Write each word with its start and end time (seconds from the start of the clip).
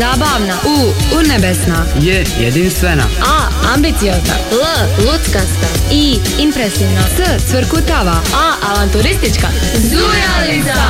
Zabavna. 0.00 0.54
U. 0.64 0.92
Urnebesna. 1.18 1.84
J. 2.00 2.24
Jedinstvena. 2.40 3.02
A. 3.22 3.72
Ambiciozna. 3.74 4.34
L. 4.52 5.04
Luckasta. 5.04 5.66
I. 5.92 6.18
Impresivna. 6.38 7.00
S. 7.16 7.50
Cvrkutava. 7.50 8.16
A. 8.34 8.72
Avanturistička. 8.72 9.46
Zujalica! 9.74 10.82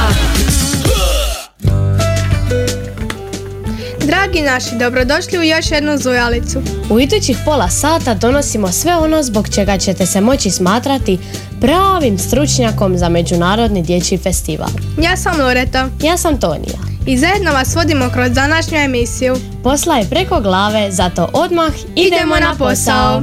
Dragi 4.07 4.43
naši, 4.43 4.79
dobrodošli 4.79 5.39
u 5.39 5.43
još 5.43 5.71
jednu 5.71 5.99
zujalicu. 5.99 6.63
U 6.91 7.01
idućih 7.01 7.37
pola 7.45 7.69
sata 7.69 8.15
donosimo 8.15 8.73
sve 8.73 8.97
ono 8.97 9.23
zbog 9.23 9.49
čega 9.55 9.79
ćete 9.79 10.07
se 10.07 10.21
moći 10.21 10.51
smatrati 10.51 11.19
pravim 11.61 12.19
stručnjakom 12.19 12.99
za 12.99 13.09
Međunarodni 13.09 13.83
dječji 13.83 14.19
festival. 14.19 14.71
Ja 15.03 15.17
sam 15.17 15.41
Loreta 15.41 15.89
Ja 16.03 16.17
sam 16.17 16.41
Tonija. 16.41 16.90
I 17.07 17.19
zajedno 17.19 17.53
vas 17.53 17.75
vodimo 17.75 18.11
kroz 18.15 18.31
današnju 18.31 18.79
emisiju. 18.79 19.37
Posla 19.63 19.97
je 19.97 20.11
preko 20.11 20.41
glave, 20.41 20.91
zato 20.91 21.29
odmah 21.33 21.73
idemo, 21.97 22.37
na 22.41 22.55
posao. 22.59 23.23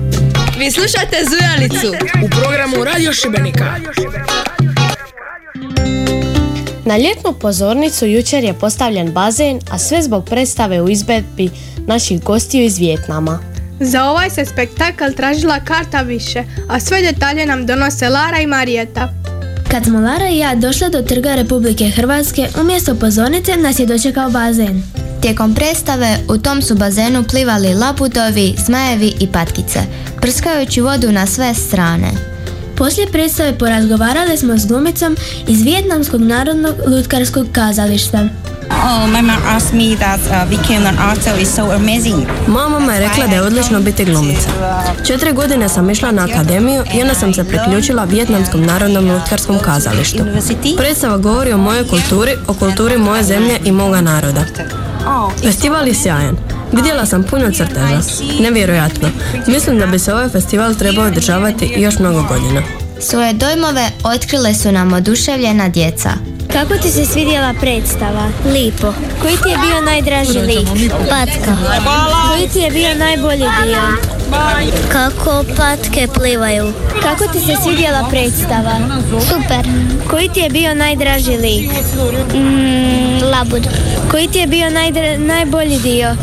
Vi 0.58 0.72
slušate 0.72 1.18
Zujalicu. 1.30 2.06
u 2.26 2.30
programu 2.30 2.84
Radio 2.84 3.14
Šibenika. 3.14 3.76
Na 6.86 6.98
ljetnu 6.98 7.34
pozornicu 7.34 8.06
jučer 8.06 8.44
je 8.44 8.54
postavljen 8.54 9.12
bazen, 9.12 9.60
a 9.72 9.78
sve 9.78 10.02
zbog 10.02 10.26
predstave 10.26 10.82
u 10.82 10.90
izvedbi 10.90 11.50
naših 11.88 12.24
gostiju 12.24 12.64
iz 12.64 12.78
Vjetnama. 12.78 13.40
Za 13.80 14.04
ovaj 14.04 14.30
se 14.30 14.46
spektakl 14.46 15.06
tražila 15.18 15.60
karta 15.60 16.02
više, 16.02 16.44
a 16.70 16.80
sve 16.80 17.02
detalje 17.02 17.46
nam 17.46 17.66
donose 17.66 18.10
Lara 18.10 18.40
i 18.40 18.48
Marijeta. 18.48 19.14
Kad 19.72 19.86
smo 19.86 20.00
Lara 20.00 20.30
i 20.30 20.38
ja 20.38 20.56
došle 20.56 20.90
do 20.90 21.02
trga 21.02 21.36
Republike 21.36 21.90
Hrvatske, 21.90 22.48
umjesto 22.62 22.96
pozornice 22.96 23.58
nas 23.58 23.80
je 23.80 23.86
dočekao 23.86 24.30
bazen. 24.30 24.84
Tijekom 25.22 25.54
predstave 25.56 26.18
u 26.30 26.38
tom 26.38 26.62
su 26.62 26.76
bazenu 26.76 27.24
plivali 27.24 27.74
labudovi, 27.74 28.56
zmajevi 28.66 29.14
i 29.20 29.28
patkice, 29.28 29.80
prskajući 30.22 30.82
vodu 30.82 31.12
na 31.12 31.28
sve 31.28 31.54
strane. 31.54 32.12
Poslije 32.78 33.08
predstave 33.08 33.58
porazgovarali 33.58 34.38
smo 34.38 34.58
s 34.58 34.66
glumicom 34.66 35.18
iz 35.48 35.62
Vijetnamskog 35.62 36.22
narodnog 36.22 36.76
lutkarskog 36.88 37.48
kazališta. 37.52 38.28
Oh, 38.72 39.08
my 39.08 39.22
mom 39.22 39.42
asked 39.46 39.74
me 39.74 39.96
that 39.96 40.20
uh, 40.20 40.50
becoming 40.50 40.88
an 40.88 40.98
actor 40.98 41.42
is 41.42 41.56
so 41.56 41.72
amazing. 41.72 42.28
Moja 42.48 42.68
mama 42.68 42.94
je 42.94 43.00
rekla 43.00 43.28
da 43.28 43.36
je 43.36 43.42
odlično 43.42 43.80
biti 43.80 44.06
glumica. 44.06 44.50
Četiri 45.08 45.34
godine 45.34 45.70
sam 45.70 45.90
išla 45.90 46.12
na 46.12 46.24
akademiju 46.24 46.84
i 46.94 47.02
onda 47.02 47.14
sam 47.14 47.34
se 47.34 47.44
priključila 47.44 48.04
Vijetnamskom 48.04 48.66
narodnom 48.66 49.12
lutkarskom 49.12 49.60
kazalištu. 49.60 50.24
Predstava 50.78 51.18
govori 51.18 51.54
o 51.54 51.58
mojoj 51.58 51.88
kulturi, 51.88 52.32
o 52.48 52.54
kulturi 52.54 52.98
moje 52.98 53.24
zemlje 53.24 53.60
i 53.66 53.72
moga 53.72 54.02
naroda. 54.02 54.42
Festival 55.44 55.88
je 55.88 55.94
sjajan. 55.94 56.38
Vidjela 56.72 57.06
sam 57.06 57.24
puno 57.24 57.52
crteža. 57.52 58.02
Nevjerojatno. 58.40 59.10
Mislim 59.48 59.80
da 59.80 59.86
bi 59.86 60.00
se 60.00 60.14
ovaj 60.14 60.30
festival 60.30 60.76
trebao 60.76 61.06
održavati 61.06 61.74
još 61.78 62.00
mnogo 62.00 62.24
godina. 62.24 62.62
Svoje 63.00 63.34
dojmove 63.34 63.90
otkrile 64.04 64.54
su 64.54 64.72
nam 64.72 64.94
oduševljena 64.94 65.70
djeca. 65.70 66.10
Kako 66.58 66.78
ti 66.78 66.90
se 66.90 67.06
svidjela 67.06 67.54
predstava? 67.62 68.30
Lipo. 68.54 68.94
Koji 69.22 69.34
ti 69.34 69.50
je 69.50 69.58
bio 69.58 69.82
najdraži 69.82 70.40
lik? 70.40 70.68
Patka. 71.10 71.58
Koji 72.30 72.48
ti 72.50 72.60
je 72.60 72.72
bio 72.72 72.96
najbolji 72.96 73.46
dio? 73.64 73.82
Kako 74.92 75.44
patke 75.58 76.08
plivaju. 76.14 76.74
Kako 77.02 77.28
ti 77.34 77.40
se 77.40 77.54
svidjela 77.64 78.08
predstava? 78.10 78.80
Super. 79.22 79.68
Koji 80.10 80.30
ti 80.30 80.40
je 80.40 80.50
bio 80.50 80.76
najdraži 80.76 81.38
lik? 81.38 81.72
labud. 83.32 83.68
Koji 84.12 84.28
ti 84.28 84.38
je 84.38 84.48
bio 84.48 84.70
najbolji 85.18 85.80
dio? 85.80 86.16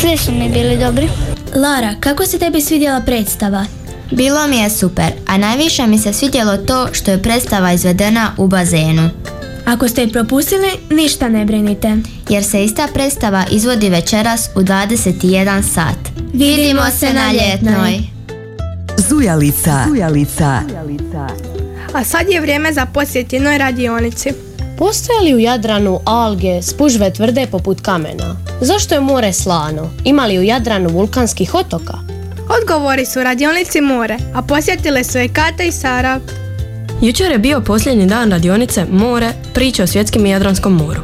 Svi 0.00 0.16
su 0.16 0.32
mi 0.32 0.48
bili 0.48 0.76
dobri. 0.76 1.08
Lara, 1.54 1.94
kako 2.00 2.26
se 2.26 2.38
tebi 2.38 2.60
svidjela 2.60 3.00
predstava? 3.00 3.64
Bilo 4.10 4.46
mi 4.46 4.56
je 4.56 4.70
super, 4.70 5.12
a 5.26 5.38
najviše 5.38 5.86
mi 5.86 5.98
se 5.98 6.12
svidjelo 6.12 6.56
to 6.56 6.88
što 6.92 7.10
je 7.10 7.22
predstava 7.22 7.72
izvedena 7.72 8.32
u 8.36 8.46
bazenu. 8.46 9.10
Ako 9.66 9.88
ste 9.88 10.00
je 10.00 10.12
propustili, 10.12 10.68
ništa 10.90 11.28
ne 11.28 11.44
brinite. 11.44 11.96
Jer 12.28 12.44
se 12.44 12.64
ista 12.64 12.88
predstava 12.94 13.44
izvodi 13.50 13.88
večeras 13.88 14.50
u 14.56 14.60
21 14.60 15.62
sat. 15.62 16.14
Vidimo 16.32 16.82
se 16.98 17.12
na 17.12 17.32
ljetnoj! 17.32 17.98
Zujalica. 19.08 19.84
Zujalica. 19.88 20.60
A 21.92 22.04
sad 22.04 22.28
je 22.28 22.40
vrijeme 22.40 22.72
za 22.72 22.86
posjet 22.86 23.32
jednoj 23.32 23.58
radionici. 23.58 24.32
Postoje 24.78 25.20
li 25.20 25.34
u 25.34 25.38
Jadranu 25.38 26.00
alge, 26.04 26.62
spužve 26.62 27.12
tvrde 27.12 27.46
poput 27.46 27.80
kamena? 27.80 28.36
Zašto 28.60 28.94
je 28.94 29.00
more 29.00 29.32
slano? 29.32 29.90
Ima 30.04 30.26
li 30.26 30.38
u 30.38 30.42
Jadranu 30.42 30.88
vulkanskih 30.88 31.54
otoka? 31.54 31.98
Odgovori 32.60 33.06
su 33.06 33.22
radionici 33.22 33.80
more, 33.80 34.18
a 34.34 34.42
posjetile 34.42 35.04
su 35.04 35.18
je 35.18 35.28
Kata 35.28 35.62
i 35.62 35.72
Sara. 35.72 36.20
Jučer 37.04 37.32
je 37.32 37.38
bio 37.38 37.60
posljednji 37.60 38.06
dan 38.06 38.30
radionice 38.30 38.86
More, 38.90 39.32
priče 39.54 39.82
o 39.82 39.86
svjetskim 39.86 40.26
i 40.26 40.30
Jadranskom 40.30 40.72
moru. 40.72 41.00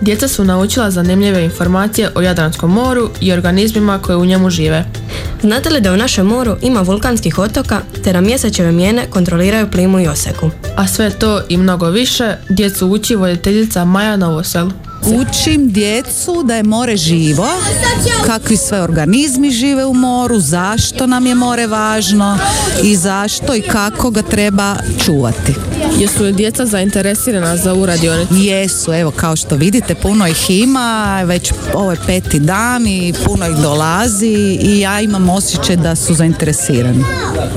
Djeca 0.00 0.28
su 0.28 0.44
naučila 0.44 0.90
zanimljive 0.90 1.44
informacije 1.44 2.10
o 2.14 2.20
Jadranskom 2.20 2.72
moru 2.72 3.10
i 3.20 3.32
organizmima 3.32 3.98
koji 3.98 4.16
u 4.16 4.24
njemu 4.24 4.50
žive. 4.50 4.84
Znate 5.42 5.70
li 5.70 5.80
da 5.80 5.92
u 5.92 5.96
našem 5.96 6.26
moru 6.26 6.56
ima 6.62 6.80
vulkanskih 6.80 7.38
otoka, 7.38 7.80
te 8.04 8.12
da 8.12 8.20
mjesečeve 8.20 8.72
mijene 8.72 9.06
kontroliraju 9.10 9.70
plimu 9.70 10.00
i 10.00 10.08
oseku? 10.08 10.50
A 10.76 10.86
sve 10.86 11.10
to 11.10 11.40
i 11.48 11.56
mnogo 11.56 11.86
više 11.86 12.36
djecu 12.48 12.86
uči 12.86 13.14
voditeljica 13.14 13.84
Maja 13.84 14.16
Novosel. 14.16 14.70
Učim 15.06 15.72
djecu 15.72 16.42
da 16.44 16.54
je 16.54 16.62
more 16.62 16.96
živo, 16.96 17.48
kakvi 18.26 18.56
sve 18.56 18.82
organizmi 18.82 19.50
žive 19.50 19.86
u 19.86 19.94
moru, 19.94 20.40
zašto 20.40 21.06
nam 21.06 21.26
je 21.26 21.34
more 21.34 21.66
važno 21.66 22.38
i 22.82 22.96
zašto 22.96 23.54
i 23.54 23.60
kako 23.60 24.10
ga 24.10 24.22
treba 24.22 24.76
čuvati. 25.04 25.54
Jesu 25.98 26.24
li 26.24 26.32
djeca 26.32 26.66
zainteresirana 26.66 27.56
za 27.56 27.72
ovu 27.72 27.86
radionicu? 27.86 28.34
Jesu, 28.34 28.92
evo 28.92 29.10
kao 29.10 29.36
što 29.36 29.56
vidite 29.56 29.94
puno 29.94 30.26
ih 30.26 30.50
ima, 30.50 31.22
već 31.24 31.52
ovo 31.74 31.90
je 31.90 31.98
peti 32.06 32.38
dan 32.40 32.86
i 32.86 33.14
puno 33.24 33.46
ih 33.46 33.56
dolazi 33.56 34.58
i 34.62 34.80
ja 34.80 35.00
imam 35.00 35.28
osjećaj 35.28 35.76
da 35.76 35.96
su 35.96 36.14
zainteresirani. 36.14 37.04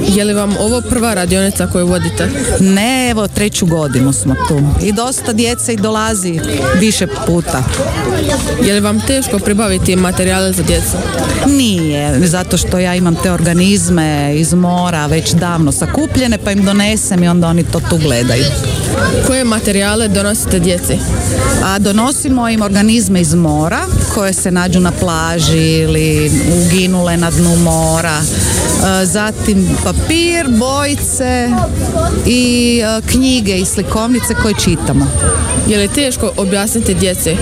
Je 0.07 0.23
li 0.23 0.33
vam 0.33 0.55
ovo 0.59 0.81
prva 0.81 1.13
radionica 1.13 1.67
koju 1.67 1.87
vodite? 1.87 2.29
Ne, 2.59 3.09
evo 3.09 3.27
treću 3.27 3.65
godinu 3.65 4.13
smo 4.13 4.35
tu 4.47 4.59
i 4.83 4.91
dosta 4.91 5.33
djece 5.33 5.73
i 5.73 5.77
dolazi 5.77 6.39
više 6.79 7.07
puta. 7.07 7.32
Je 8.65 8.73
li 8.73 8.79
vam 8.79 9.01
teško 9.01 9.39
pribaviti 9.39 9.95
materijale 9.95 10.53
za 10.53 10.63
djecu? 10.63 10.97
Nije, 11.47 12.27
zato 12.27 12.57
što 12.57 12.79
ja 12.79 12.95
imam 12.95 13.15
te 13.15 13.31
organizme 13.31 14.35
iz 14.35 14.53
mora 14.53 15.05
već 15.05 15.31
davno 15.31 15.71
sakupljene 15.71 16.37
pa 16.37 16.51
im 16.51 16.65
donesem 16.65 17.23
i 17.23 17.27
onda 17.27 17.47
oni 17.47 17.63
to 17.63 17.79
tu 17.89 17.97
gledaju. 17.97 18.45
Koje 19.27 19.43
materijale 19.43 20.07
donosite 20.07 20.59
djeci? 20.59 20.97
A 21.63 21.79
donosimo 21.79 22.49
im 22.49 22.61
organizme 22.61 23.21
iz 23.21 23.33
mora 23.33 23.81
koje 24.13 24.33
se 24.33 24.51
nađu 24.51 24.79
na 24.79 24.91
plaži 24.91 25.77
ili 25.77 26.31
uginule 26.65 27.17
na 27.17 27.31
dnu 27.31 27.55
mora. 27.55 28.17
E, 29.01 29.05
Zatim 29.05 29.69
papir, 29.83 30.47
bojice 30.49 31.49
i 32.25 32.81
e, 32.83 33.01
knjige 33.11 33.57
i 33.57 33.65
slikovnice 33.65 34.35
koje 34.41 34.53
čitamo. 34.63 35.07
Je 35.67 35.77
li 35.77 35.87
teško 35.87 36.31
objasniti 36.37 36.93
djeci? 36.93 37.37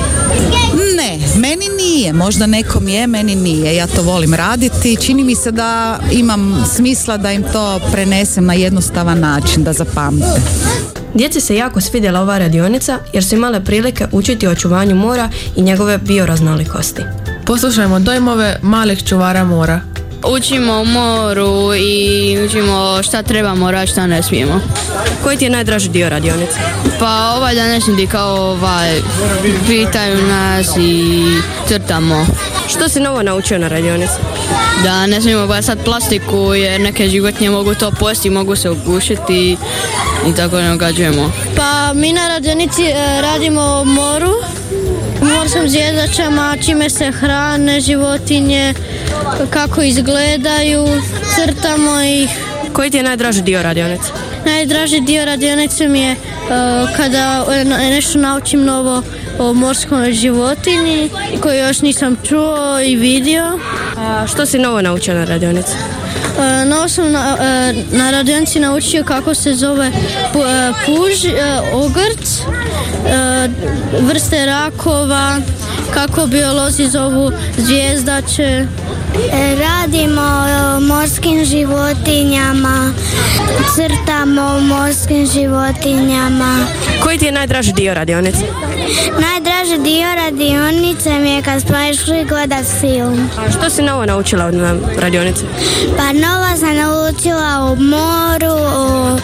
Ne, 0.97 1.19
meni 1.35 1.66
nije. 1.78 2.13
Možda 2.13 2.45
nekom 2.45 2.88
je, 2.88 3.07
meni 3.07 3.35
nije. 3.35 3.75
Ja 3.75 3.88
to 3.88 4.01
volim 4.01 4.34
raditi. 4.34 4.97
Čini 5.01 5.23
mi 5.23 5.35
se 5.35 5.51
da 5.51 6.00
imam 6.11 6.66
smisla 6.75 7.17
da 7.17 7.31
im 7.31 7.44
to 7.53 7.79
prenesem 7.91 8.45
na 8.45 8.53
jednostavan 8.53 9.19
način, 9.19 9.63
da 9.63 9.73
zapamte. 9.73 10.41
Djeci 11.13 11.41
se 11.41 11.55
jako 11.55 11.81
svidjela 11.81 12.22
ova 12.22 12.38
radionica 12.38 12.99
jer 13.13 13.23
su 13.23 13.35
imale 13.35 13.63
prilike 13.63 14.07
učiti 14.11 14.47
o 14.47 14.51
očuvanju 14.51 14.95
mora 14.95 15.29
i 15.55 15.61
njegove 15.61 15.97
bioraznolikosti. 15.97 17.02
Poslušajmo 17.46 17.99
dojmove 17.99 18.59
malih 18.61 19.03
čuvara 19.03 19.43
mora. 19.43 19.91
Učimo 20.23 20.73
o 20.73 20.84
moru 20.84 21.76
i 21.76 22.38
učimo 22.46 23.03
šta 23.03 23.23
trebamo 23.23 23.72
raditi, 23.72 23.91
šta 23.91 24.08
ne 24.08 24.23
smijemo. 24.23 24.62
Koji 25.23 25.38
ti 25.38 25.46
je 25.46 25.50
najdraži 25.50 25.90
dio 25.90 26.09
radionice? 26.09 26.59
Pa 27.00 27.34
ovaj 27.38 27.56
današnji 27.56 27.96
dio 27.96 28.08
kao 28.12 28.52
ovaj, 28.52 29.02
pitaju 29.68 30.18
nas 30.28 30.68
i 30.78 31.23
crtamo. 31.68 32.26
Što 32.68 32.90
si 32.90 33.00
novo 33.00 33.23
naučio 33.23 33.58
na 33.58 33.68
radionici? 33.68 34.14
Da 34.84 35.08
ne 35.08 35.22
smijemo 35.22 35.47
bacati 35.47 35.84
plastiku 35.84 36.53
jer 36.53 36.82
neke 36.82 37.09
životinje 37.09 37.50
mogu 37.50 37.76
to 37.76 37.91
pojesti, 37.91 38.29
mogu 38.29 38.56
se 38.56 38.70
ugušiti 38.70 39.58
i 40.28 40.35
tako 40.35 40.62
ne 40.62 40.73
ugađujemo. 40.73 41.32
Pa 41.56 41.94
mi 41.94 42.14
na 42.14 42.28
radionici 42.28 42.84
e, 42.84 43.22
radimo 43.22 43.62
o 43.62 43.84
moru, 43.84 44.34
morskim 45.22 45.70
zvijezdačama, 45.70 46.58
čime 46.66 46.90
se 46.90 47.12
hrane 47.12 47.79
životinje, 47.79 48.73
kako 49.49 49.81
izgledaju, 49.81 50.85
crtamo 51.35 52.01
ih. 52.01 52.29
Koji 52.73 52.89
ti 52.89 52.97
je 52.97 53.03
najdraži 53.03 53.41
dio 53.41 53.63
radionice? 53.63 54.03
Najdraži 54.45 54.99
dio 55.01 55.25
radionice 55.25 55.87
mi 55.87 55.99
je 55.99 56.11
e, 56.11 56.17
kada 56.97 57.45
nešto 57.79 58.19
naučim 58.19 58.63
novo 58.63 59.03
o 59.39 59.53
morskoj 59.53 60.13
životinji 60.13 61.09
koju 61.41 61.55
još 61.57 61.81
nisam 61.81 62.16
čuo 62.23 62.55
i 62.81 62.95
vidio. 62.95 63.59
A 63.97 64.25
što 64.28 64.45
si 64.45 64.59
novo 64.59 64.81
naučio 64.81 65.13
na 65.13 65.25
radionici? 65.25 65.72
E, 65.72 66.66
Novo 66.66 66.87
sam 66.89 67.11
na, 67.11 67.37
e, 67.41 67.73
na 67.91 68.11
radionici 68.11 68.59
naučio 68.59 69.03
kako 69.03 69.34
se 69.34 69.53
zove 69.53 69.91
pu- 70.34 70.73
puž, 70.85 71.25
ogrc, 71.73 72.29
vrste 74.01 74.45
rakova, 74.45 75.37
kako 75.93 76.26
biolozi 76.26 76.90
zovu 76.90 77.32
zvijezdače. 77.58 78.67
Radimo 79.59 80.22
o 80.76 80.79
morskim 80.79 81.46
životinjama, 81.46 82.93
crtamo 83.76 84.41
o 84.41 84.59
morskim 84.59 85.26
životinjama. 85.26 86.66
Koji 87.03 87.17
ti 87.17 87.26
je 87.26 87.32
najdraži 87.32 87.73
dio 87.73 87.93
radionice? 87.93 88.46
Najdraži 89.20 89.84
dio 89.84 90.16
radionice 90.16 91.20
mi 91.20 91.32
je 91.32 91.41
kad 91.41 91.61
smo 91.61 91.76
išli 91.91 92.26
gledat 92.26 92.66
film. 92.79 93.29
A 93.37 93.52
što 93.52 93.70
si 93.70 93.82
novo 93.82 94.05
naučila 94.05 94.52
na 94.52 94.76
radionici? 94.99 95.41
Pa 95.97 96.14
nova 96.14 96.58
sam 96.59 96.76
naučila 96.76 97.72
o 97.72 97.76
moru, 97.76 98.61
o 98.76 99.17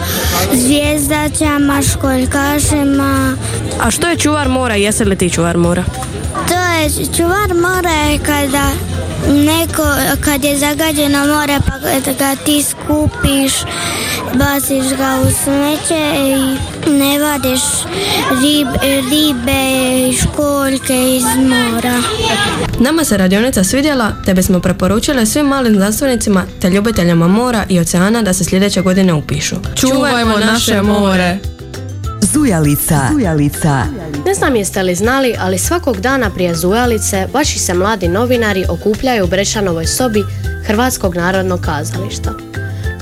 zvijezdačama, 0.54 1.82
školjkašima. 1.82 3.38
A 3.82 3.92
što 3.92 4.08
je 4.08 4.18
čuvar 4.18 4.50
mora 4.50 4.78
i 4.78 4.82
jesi 4.82 5.06
li 5.06 5.16
ti 5.16 5.30
čuvar 5.30 5.58
mora? 5.58 5.84
Je 6.78 7.06
čuvar 7.18 7.54
mora 7.54 7.90
je 7.90 8.20
kada 8.20 8.72
neko, 9.28 9.84
kad 10.22 10.44
je 10.44 10.58
zagađeno 10.58 11.20
more 11.20 11.60
pa 11.68 12.14
ga 12.14 12.36
ti 12.46 12.64
skupiš, 12.64 13.54
baciš 14.34 14.98
ga 14.98 15.20
u 15.24 15.32
smeće 15.44 16.02
i 16.18 16.58
ne 16.92 17.20
vadiš 17.20 17.62
rib, 18.42 18.68
ribe 18.84 20.10
i 20.10 20.14
školjke 20.14 21.16
iz 21.16 21.24
mora. 21.24 22.02
Nama 22.80 23.04
se 23.04 23.18
radionica 23.18 23.64
svidjela, 23.64 24.12
te 24.26 24.34
bismo 24.34 24.60
preporučili 24.60 25.26
svim 25.26 25.46
malim 25.46 25.76
znanstvenicima 25.76 26.46
te 26.62 26.70
ljubiteljima 26.70 27.28
mora 27.28 27.66
i 27.70 27.80
oceana 27.80 28.22
da 28.22 28.34
se 28.34 28.44
sljedeće 28.44 28.82
godine 28.82 29.14
upišu. 29.14 29.56
Čuvajmo 29.76 30.38
naše 30.38 30.82
more. 30.82 31.38
Zujalica. 32.22 33.00
Zujalica. 33.12 33.84
Ne 34.26 34.34
znam 34.34 34.56
jeste 34.56 34.84
li 34.84 34.96
znali, 34.96 35.36
ali 35.40 35.58
svakog 35.58 36.02
dana 36.02 36.30
prije 36.30 36.56
Zujalice 36.56 37.28
vaši 37.34 37.60
se 37.60 37.74
mladi 37.74 38.08
novinari 38.08 38.66
okupljaju 38.70 39.24
u 39.24 39.28
Brešanovoj 39.28 39.86
sobi 39.86 40.24
Hrvatskog 40.66 41.16
narodnog 41.16 41.62
kazališta. 41.62 42.34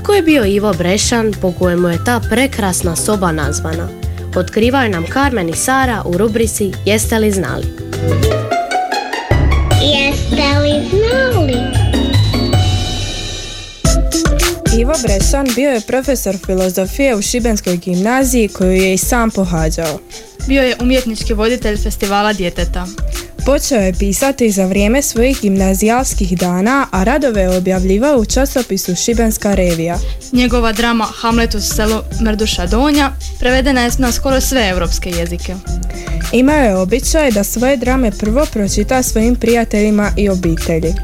Tko 0.02 0.12
je 0.12 0.22
bio 0.22 0.44
Ivo 0.44 0.72
Brešan 0.72 1.32
po 1.40 1.52
kojemu 1.52 1.88
je 1.88 2.04
ta 2.04 2.20
prekrasna 2.30 2.96
soba 2.96 3.32
nazvana? 3.32 3.88
Otkrivaju 4.36 4.90
nam 4.90 5.04
Carmen 5.12 5.48
i 5.48 5.56
Sara 5.56 6.02
u 6.04 6.18
rubrici 6.18 6.72
Jeste 6.84 7.18
li 7.18 7.30
znali? 7.30 7.66
Jeste 9.82 10.58
li 10.58 10.88
znali? 10.90 11.85
Ivo 14.78 14.92
Brešan 15.02 15.48
bio 15.54 15.70
je 15.70 15.80
profesor 15.80 16.36
filozofije 16.46 17.14
u 17.16 17.22
Šibenskoj 17.22 17.76
gimnaziji 17.76 18.48
koju 18.48 18.72
je 18.72 18.94
i 18.94 18.98
sam 18.98 19.30
pohađao. 19.30 19.98
Bio 20.48 20.62
je 20.62 20.76
umjetnički 20.80 21.34
voditelj 21.34 21.76
festivala 21.76 22.32
djeteta. 22.32 22.86
Počeo 23.46 23.80
je 23.80 23.92
pisati 23.92 24.50
za 24.50 24.66
vrijeme 24.66 25.02
svojih 25.02 25.40
gimnazijalskih 25.42 26.38
dana, 26.38 26.86
a 26.90 27.04
radove 27.04 27.42
je 27.42 27.56
objavljivao 27.56 28.18
u 28.18 28.24
časopisu 28.24 28.94
Šibenska 28.94 29.54
revija. 29.54 29.98
Njegova 30.32 30.72
drama 30.72 31.04
Hamlet 31.04 31.54
u 31.54 31.60
selu 31.60 32.00
Mrduša 32.24 32.66
Donja 32.66 33.12
prevedena 33.40 33.80
je 33.80 33.90
na 33.98 34.12
skoro 34.12 34.40
sve 34.40 34.68
europske 34.68 35.10
jezike. 35.10 35.54
Imao 36.32 36.56
je 36.56 36.76
običaj 36.76 37.30
da 37.30 37.44
svoje 37.44 37.76
drame 37.76 38.10
prvo 38.10 38.46
pročita 38.52 39.02
svojim 39.02 39.36
prijateljima 39.36 40.10
i 40.16 40.28
obitelji. 40.28 40.94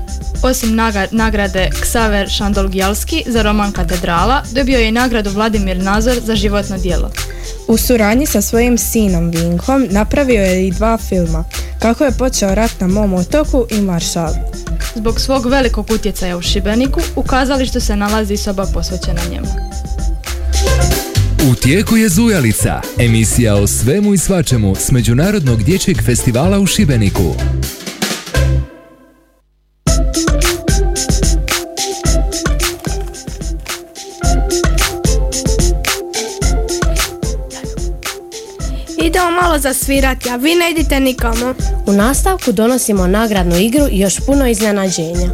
Osim 0.42 0.78
nagrade 1.10 1.70
Ksaver 1.82 2.28
Šandolgijalski 2.30 3.24
za 3.26 3.42
roman 3.42 3.72
Katedrala, 3.72 4.42
dobio 4.52 4.78
je 4.78 4.88
i 4.88 4.92
nagradu 4.92 5.30
Vladimir 5.30 5.76
Nazor 5.82 6.16
za 6.24 6.36
životno 6.36 6.78
djelo. 6.78 7.10
U 7.68 7.76
suradnji 7.76 8.26
sa 8.26 8.42
svojim 8.42 8.78
sinom 8.78 9.30
Vinkom 9.30 9.86
napravio 9.90 10.42
je 10.42 10.66
i 10.66 10.70
dva 10.70 10.98
filma, 10.98 11.44
Kako 11.82 12.04
je 12.04 12.12
počeo 12.18 12.54
rat 12.54 12.80
na 12.80 12.86
mom 12.86 13.14
otoku 13.14 13.66
i 13.70 13.80
Maršal. 13.80 14.32
Zbog 14.94 15.20
svog 15.20 15.46
velikog 15.46 15.90
utjecaja 15.90 16.36
u 16.36 16.42
Šibeniku, 16.42 17.00
u 17.16 17.22
kazalištu 17.22 17.80
se 17.80 17.96
nalazi 17.96 18.36
soba 18.36 18.66
posvećena 18.74 19.20
njemu. 19.30 19.46
U 21.50 21.54
tijeku 21.54 21.96
je 21.96 22.08
Zujalica, 22.08 22.80
emisija 22.98 23.54
o 23.54 23.66
svemu 23.66 24.14
i 24.14 24.18
svačemu 24.18 24.74
s 24.74 24.90
Međunarodnog 24.90 25.62
dječjeg 25.62 26.02
festivala 26.02 26.58
u 26.58 26.66
Šibeniku. 26.66 27.34
Zasvirati, 39.62 40.30
a 40.30 40.36
vi 40.36 40.54
ne 40.54 40.70
idite 40.70 41.00
nikamo. 41.00 41.54
U 41.86 41.92
nastavku 41.92 42.52
donosimo 42.52 43.06
nagradnu 43.06 43.56
igru 43.56 43.88
i 43.90 43.98
još 43.98 44.20
puno 44.26 44.46
iznenađenja. 44.46 45.30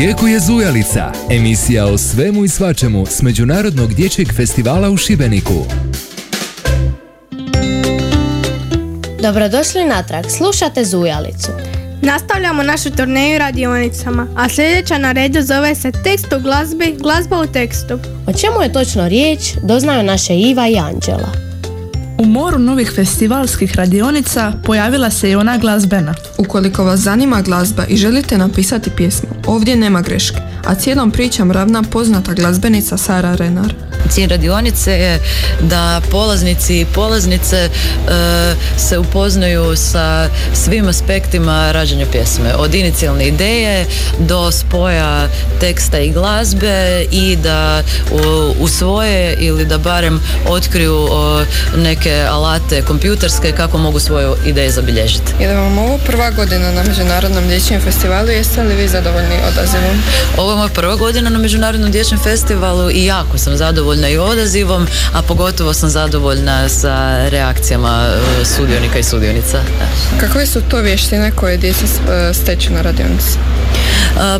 Tijeku 0.00 0.26
je 0.26 0.40
Zujalica, 0.40 1.12
emisija 1.30 1.86
o 1.86 1.98
svemu 1.98 2.44
i 2.44 2.48
svačemu 2.48 3.06
s 3.06 3.22
Međunarodnog 3.22 3.94
dječjeg 3.94 4.32
festivala 4.36 4.90
u 4.90 4.96
Šibeniku. 4.96 5.64
Dobrodošli 9.22 9.84
natrag, 9.84 10.24
slušate 10.30 10.84
Zujalicu. 10.84 11.50
Nastavljamo 12.02 12.62
našu 12.62 12.90
turneju 12.90 13.38
radionicama, 13.38 14.26
a 14.36 14.48
sljedeća 14.48 14.98
na 14.98 15.12
redu 15.12 15.42
zove 15.42 15.74
se 15.74 15.92
Tekst 15.92 16.32
u 16.32 16.40
glazbi, 16.42 16.96
glazba 16.98 17.40
u 17.40 17.46
tekstu. 17.46 17.94
O 18.26 18.32
čemu 18.32 18.62
je 18.62 18.72
točno 18.72 19.08
riječ, 19.08 19.40
doznaju 19.62 20.02
naše 20.02 20.34
Iva 20.34 20.68
i 20.68 20.78
Anđela. 20.78 21.49
U 22.20 22.24
moru 22.24 22.58
novih 22.58 22.92
festivalskih 22.94 23.76
radionica 23.76 24.52
pojavila 24.64 25.10
se 25.10 25.30
i 25.30 25.34
ona 25.34 25.58
glazbena. 25.58 26.14
Ukoliko 26.38 26.84
vas 26.84 27.00
zanima 27.00 27.42
glazba 27.42 27.84
i 27.88 27.96
želite 27.96 28.38
napisati 28.38 28.90
pjesmu, 28.90 29.28
ovdje 29.46 29.76
nema 29.76 30.00
greške, 30.00 30.38
a 30.70 30.74
cijelom 30.74 31.10
pričam 31.10 31.52
ravna 31.52 31.82
poznata 31.82 32.34
glazbenica 32.34 32.96
Sara 32.96 33.34
Renar. 33.34 33.74
Cilj 34.10 34.26
radionice 34.26 34.92
je 34.92 35.20
da 35.60 36.00
polaznici 36.10 36.80
i 36.80 36.84
polaznice 36.84 37.56
e, 37.56 37.70
se 38.78 38.98
upoznaju 38.98 39.76
sa 39.76 40.28
svim 40.54 40.88
aspektima 40.88 41.72
rađanja 41.72 42.06
pjesme. 42.12 42.54
Od 42.54 42.74
inicijalne 42.74 43.26
ideje 43.26 43.86
do 44.18 44.50
spoja 44.50 45.28
teksta 45.60 45.98
i 45.98 46.10
glazbe 46.10 47.06
i 47.10 47.36
da 47.36 47.82
u, 48.12 48.54
usvoje 48.60 49.36
ili 49.40 49.64
da 49.64 49.78
barem 49.78 50.20
otkriju 50.48 50.96
o, 51.10 51.44
neke 51.76 52.26
alate 52.30 52.82
kompjuterske 52.82 53.52
kako 53.52 53.78
mogu 53.78 53.98
svoju 53.98 54.34
ideju 54.46 54.72
zabilježiti. 54.72 55.32
Je 55.40 55.54
vam 55.54 55.78
ovo 55.78 55.98
prva 56.06 56.30
godina 56.30 56.72
na 56.72 56.82
Međunarodnom 56.82 57.48
dječjem 57.48 57.80
festivalu, 57.80 58.28
jeste 58.28 58.62
li 58.62 58.74
vi 58.74 58.88
zadovoljni 58.88 59.36
odazivom? 59.52 60.02
Ovo 60.38 60.59
moja 60.60 60.72
prva 60.74 60.96
godina 60.96 61.30
na 61.30 61.38
Međunarodnom 61.38 61.90
dječjem 61.90 62.20
festivalu 62.20 62.90
i 62.90 63.04
jako 63.04 63.38
sam 63.38 63.56
zadovoljna 63.56 64.08
i 64.08 64.18
odazivom, 64.18 64.86
a 65.14 65.22
pogotovo 65.22 65.74
sam 65.74 65.90
zadovoljna 65.90 66.68
sa 66.68 67.28
reakcijama 67.28 68.06
e, 68.06 68.44
sudionika 68.44 68.98
i 68.98 69.02
sudionica. 69.02 69.62
Kakve 70.20 70.46
su 70.46 70.60
to 70.68 70.80
vještine 70.80 71.30
koje 71.30 71.56
djeca 71.56 71.86
e, 71.86 72.34
steču 72.34 72.72
na 72.72 72.82
radionici? 72.82 73.38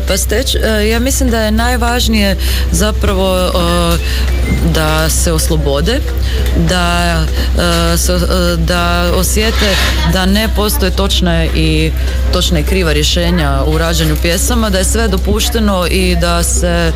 Pa 0.07 0.17
steć, 0.17 0.55
e, 0.55 0.89
ja 0.89 0.99
mislim 0.99 1.29
da 1.29 1.41
je 1.41 1.51
najvažnije 1.51 2.37
zapravo 2.71 3.37
e, 3.37 3.51
da 4.73 5.09
se 5.09 5.33
oslobode, 5.33 5.99
da, 6.69 7.23
e, 7.57 8.55
da 8.57 9.11
osjete 9.15 9.75
da 10.13 10.25
ne 10.25 10.49
postoje 10.55 10.91
točna 10.91 11.45
i 11.45 11.91
točna 12.33 12.59
i 12.59 12.63
kriva 12.63 12.93
rješenja 12.93 13.59
u 13.67 13.77
rađanju 13.77 14.15
pjesama, 14.21 14.69
da 14.69 14.77
je 14.77 14.83
sve 14.83 15.07
dopušteno 15.07 15.87
i 15.87 16.15
da 16.15 16.43
se 16.43 16.91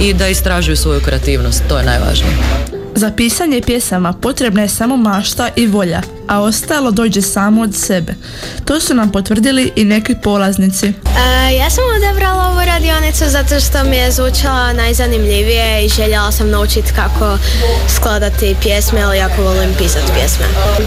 i 0.00 0.14
da 0.14 0.28
istražuju 0.28 0.76
svoju 0.76 1.00
kreativnost. 1.00 1.62
To 1.68 1.78
je 1.78 1.84
najvažnije. 1.84 2.75
Za 2.96 3.10
pisanje 3.10 3.60
pjesama 3.60 4.12
potrebna 4.12 4.62
je 4.62 4.68
samo 4.68 4.96
mašta 4.96 5.48
i 5.56 5.66
volja, 5.66 6.02
a 6.28 6.40
ostalo 6.40 6.90
dođe 6.90 7.22
samo 7.22 7.62
od 7.62 7.74
sebe. 7.74 8.14
To 8.64 8.80
su 8.80 8.94
nam 8.94 9.12
potvrdili 9.12 9.72
i 9.76 9.84
neki 9.84 10.14
polaznici. 10.22 10.92
Ja 11.58 11.70
sam 11.70 11.84
odabrala 11.96 12.46
ovu 12.46 12.60
radionicu 13.16 13.28
zato 13.28 13.60
što 13.60 13.84
mi 13.84 13.96
je 13.96 14.10
zvučala 14.10 14.72
najzanimljivije 14.72 15.84
i 15.84 15.88
željela 15.88 16.32
sam 16.32 16.50
naučiti 16.50 16.92
kako 16.92 17.38
skladati 17.96 18.56
pjesme, 18.62 19.02
ali 19.02 19.18
jako 19.18 19.42
volim 19.42 19.74
pisati 19.78 20.12
pjesme. 20.14 20.44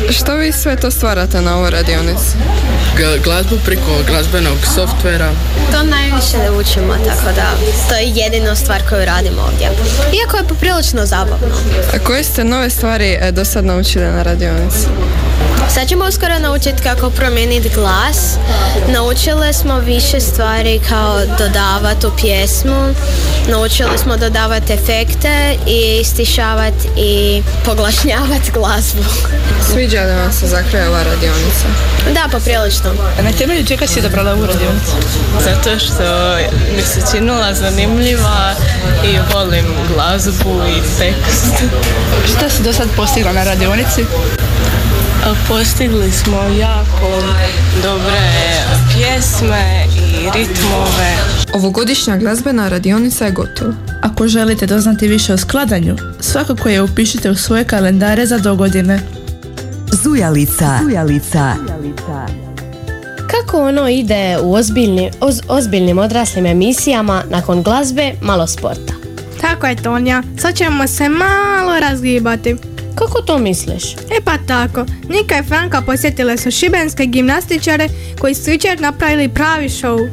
Što 0.09 0.35
vi 0.35 0.51
sve 0.51 0.75
to 0.75 0.91
stvarate 0.91 1.41
na 1.41 1.57
ovoj 1.57 1.69
radionici? 1.69 2.37
glazbu 3.23 3.55
preko 3.65 4.03
glazbenog 4.07 4.57
softvera. 4.75 5.31
To 5.71 5.83
najviše 5.83 6.37
ne 6.37 6.51
učimo, 6.51 6.93
tako 6.93 7.35
da 7.35 7.51
to 7.89 7.95
je 7.95 8.11
jedina 8.15 8.55
stvar 8.55 8.81
koju 8.89 9.05
radimo 9.05 9.41
ovdje. 9.41 9.69
Iako 10.21 10.37
je 10.37 10.47
poprilično 10.47 11.05
zabavno. 11.05 11.55
A 11.93 11.99
koje 11.99 12.23
ste 12.23 12.43
nove 12.43 12.69
stvari 12.69 13.17
e, 13.21 13.31
do 13.31 13.45
sad 13.45 13.65
naučili 13.65 14.05
na 14.05 14.23
radionici? 14.23 14.87
Sad 15.73 15.87
ćemo 15.87 16.05
uskoro 16.05 16.39
naučiti 16.39 16.83
kako 16.83 17.09
promijeniti 17.09 17.69
glas. 17.69 18.35
Naučili 18.87 19.53
smo 19.53 19.79
više 19.79 20.19
stvari 20.19 20.79
kao 20.89 21.19
dodavati 21.37 22.07
u 22.07 22.11
pjesmu. 22.21 22.93
Naučili 23.47 23.97
smo 23.97 24.17
dodavati 24.17 24.73
efekte 24.73 25.57
i 25.67 26.03
stišavati 26.03 26.87
i 26.97 27.43
poglašnjavati 27.65 28.51
glazbu. 28.53 29.03
Sviđa 29.71 30.01
li 30.01 30.13
vam 30.13 30.33
se 30.33 30.47
za 30.47 30.63
kraj 30.71 30.87
ova 30.87 31.03
radionica? 31.03 31.67
Da, 32.13 32.29
poprilično. 32.31 32.91
Na 33.21 33.31
temelju 33.31 33.65
čega 33.65 33.87
si 33.87 33.99
odabrala 33.99 34.31
ovu 34.31 34.45
radionicu? 34.45 34.91
Zato 35.43 35.79
što 35.79 36.35
mi 36.75 36.81
se 36.81 37.01
činila 37.11 37.53
zanimljiva 37.53 38.53
i 39.05 39.17
volim 39.33 39.65
glazbu 39.93 40.61
i 40.77 40.99
tekst. 40.99 41.53
Šta 42.35 42.49
si 42.49 42.63
do 42.63 42.73
sad 42.73 42.87
postigla 42.95 43.33
na 43.33 43.43
radionici? 43.43 44.05
Postigli 45.47 46.11
smo 46.11 46.41
jako 46.59 47.23
dobre 47.83 48.21
pjesme 48.93 49.85
i 50.19 50.29
ritmove. 50.37 51.15
Ovogodišnja 51.53 52.17
glazbena 52.17 52.69
radionica 52.69 53.25
je 53.25 53.31
gotova. 53.31 53.73
Ako 54.01 54.27
želite 54.27 54.65
doznati 54.65 55.07
više 55.07 55.33
o 55.33 55.37
skladanju, 55.37 55.95
svakako 56.19 56.69
je 56.69 56.81
upišite 56.81 57.29
u 57.29 57.35
svoje 57.35 57.63
kalendare 57.63 58.25
za 58.25 58.37
dogodine. 58.37 58.99
Zujalica. 60.03 60.79
Zujalica. 60.83 61.55
Kako 63.31 63.61
ono 63.61 63.89
ide 63.89 64.37
u 64.43 64.53
ozbiljni, 64.53 65.11
oz- 65.21 65.41
ozbiljnim 65.47 65.97
odraslim 65.99 66.45
emisijama 66.45 67.23
nakon 67.29 67.63
glazbe, 67.63 68.11
malo 68.21 68.47
sporta? 68.47 68.93
Tako 69.41 69.67
je 69.67 69.75
Tonja, 69.75 70.23
sad 70.37 70.55
ćemo 70.55 70.87
se 70.87 71.09
malo 71.09 71.79
razgibati. 71.81 72.55
Kako 72.99 73.21
to 73.21 73.37
misliš? 73.37 73.93
E 73.93 74.21
pa 74.23 74.37
tako, 74.47 74.85
Nika 75.09 75.39
i 75.39 75.43
Franka 75.43 75.81
posjetile 75.81 76.37
su 76.37 76.51
šibenske 76.51 77.05
gimnastičare 77.05 77.89
koji 78.19 78.35
su 78.35 78.51
jučer 78.51 78.81
napravili 78.81 79.29
pravi 79.29 79.69
show. 79.69 80.09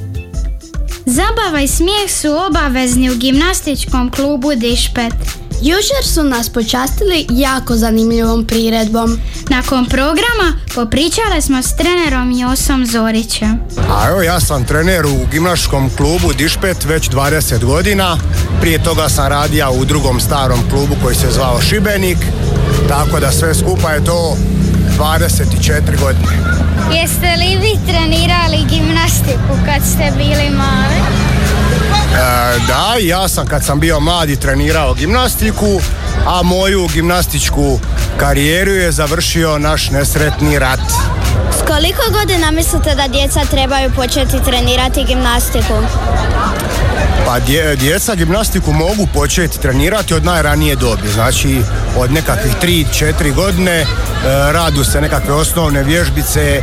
Zabava 1.07 1.61
i 1.61 1.69
smijeh 1.69 2.11
su 2.11 2.29
obavezni 2.49 3.11
u 3.11 3.17
gimnastičkom 3.17 4.11
klubu 4.11 4.55
Dišpet. 4.55 5.13
Jučer 5.63 6.05
su 6.05 6.25
nas 6.25 6.49
počastili 6.49 7.27
jako 7.31 7.77
zanimljivom 7.77 8.47
priredbom. 8.47 9.19
Nakon 9.49 9.87
programa 9.87 10.59
popričale 10.75 11.43
smo 11.43 11.63
s 11.63 11.77
trenerom 11.77 12.33
Josom 12.33 12.87
Zorićem. 12.87 13.61
A 13.91 14.09
evo 14.09 14.23
ja 14.23 14.41
sam 14.41 14.65
trener 14.65 15.07
u 15.07 15.27
gimnastičkom 15.31 15.91
klubu 15.97 16.33
Dišpet 16.39 16.85
već 16.85 17.11
20 17.11 17.65
godina. 17.65 18.19
Prije 18.61 18.83
toga 18.83 19.09
sam 19.09 19.29
radio 19.29 19.71
u 19.73 19.85
drugom 19.85 20.21
starom 20.21 20.61
klubu 20.71 20.95
koji 21.03 21.15
se 21.17 21.31
zvao 21.31 21.61
Šibenik. 21.61 22.19
Tako 22.89 23.21
da 23.21 23.33
sve 23.33 23.55
skupa 23.55 23.91
je 23.91 24.05
to 24.05 24.37
24 24.99 26.01
godine. 26.01 26.37
Jeste 26.93 27.37
li 27.37 27.57
vi 27.57 27.79
trenirali 27.87 28.65
gimnastiku 28.69 29.59
kad 29.67 29.83
ste 29.83 30.13
bili 30.17 30.51
mali? 30.51 31.01
E, 32.15 32.59
da, 32.67 32.95
ja 33.01 33.29
sam 33.29 33.47
kad 33.47 33.65
sam 33.65 33.81
bio 33.81 34.01
mladi 34.01 34.37
trenirao 34.37 34.95
gimnastiku, 34.95 35.81
a 36.27 36.43
moju 36.43 36.89
gimnastičku 36.93 37.81
karijeru 38.17 38.73
je 38.73 38.93
završio 38.93 39.59
naš 39.59 39.91
nesretni 39.91 40.59
rat. 40.59 40.81
S 41.59 41.67
koliko 41.67 42.03
godina 42.13 42.51
mislite 42.51 42.95
da 42.95 43.09
djeca 43.09 43.41
trebaju 43.41 43.91
početi 43.97 44.45
trenirati 44.45 45.05
gimnastiku? 45.05 45.75
Pa 47.25 47.41
dje- 47.41 47.77
djeca 47.77 48.15
gimnastiku 48.15 48.73
mogu 48.73 49.07
početi 49.15 49.61
trenirati 49.61 50.15
od 50.15 50.25
najranije 50.25 50.77
dobi, 50.77 51.09
znači 51.09 51.59
od 51.99 52.13
nekakvih 52.13 52.53
3-4 52.63 53.35
godine 53.35 53.73
e, 53.73 53.87
radu 54.53 54.85
se 54.85 55.01
nekakve 55.01 55.35
osnovne 55.35 55.83
vježbice, 55.83 56.41
e, 56.43 56.63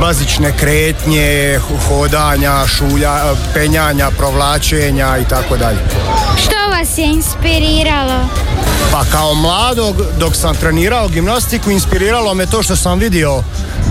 bazične 0.00 0.52
kretnje, 0.52 1.58
hodanja, 1.88 2.66
šulja, 2.66 3.20
penjanja, 3.54 4.10
provlačenja 4.10 5.18
i 5.18 5.24
tako 5.24 5.56
dalje. 5.56 5.78
Što 6.38 6.70
vas 6.70 6.98
je 6.98 7.04
inspiriralo? 7.06 8.28
Pa 8.92 9.04
kao 9.04 9.34
mladog, 9.34 9.96
dok 10.18 10.36
sam 10.36 10.54
trenirao 10.54 11.08
gimnastiku, 11.08 11.70
inspiriralo 11.70 12.34
me 12.34 12.46
to 12.46 12.62
što 12.62 12.76
sam 12.76 12.98
vidio 12.98 13.42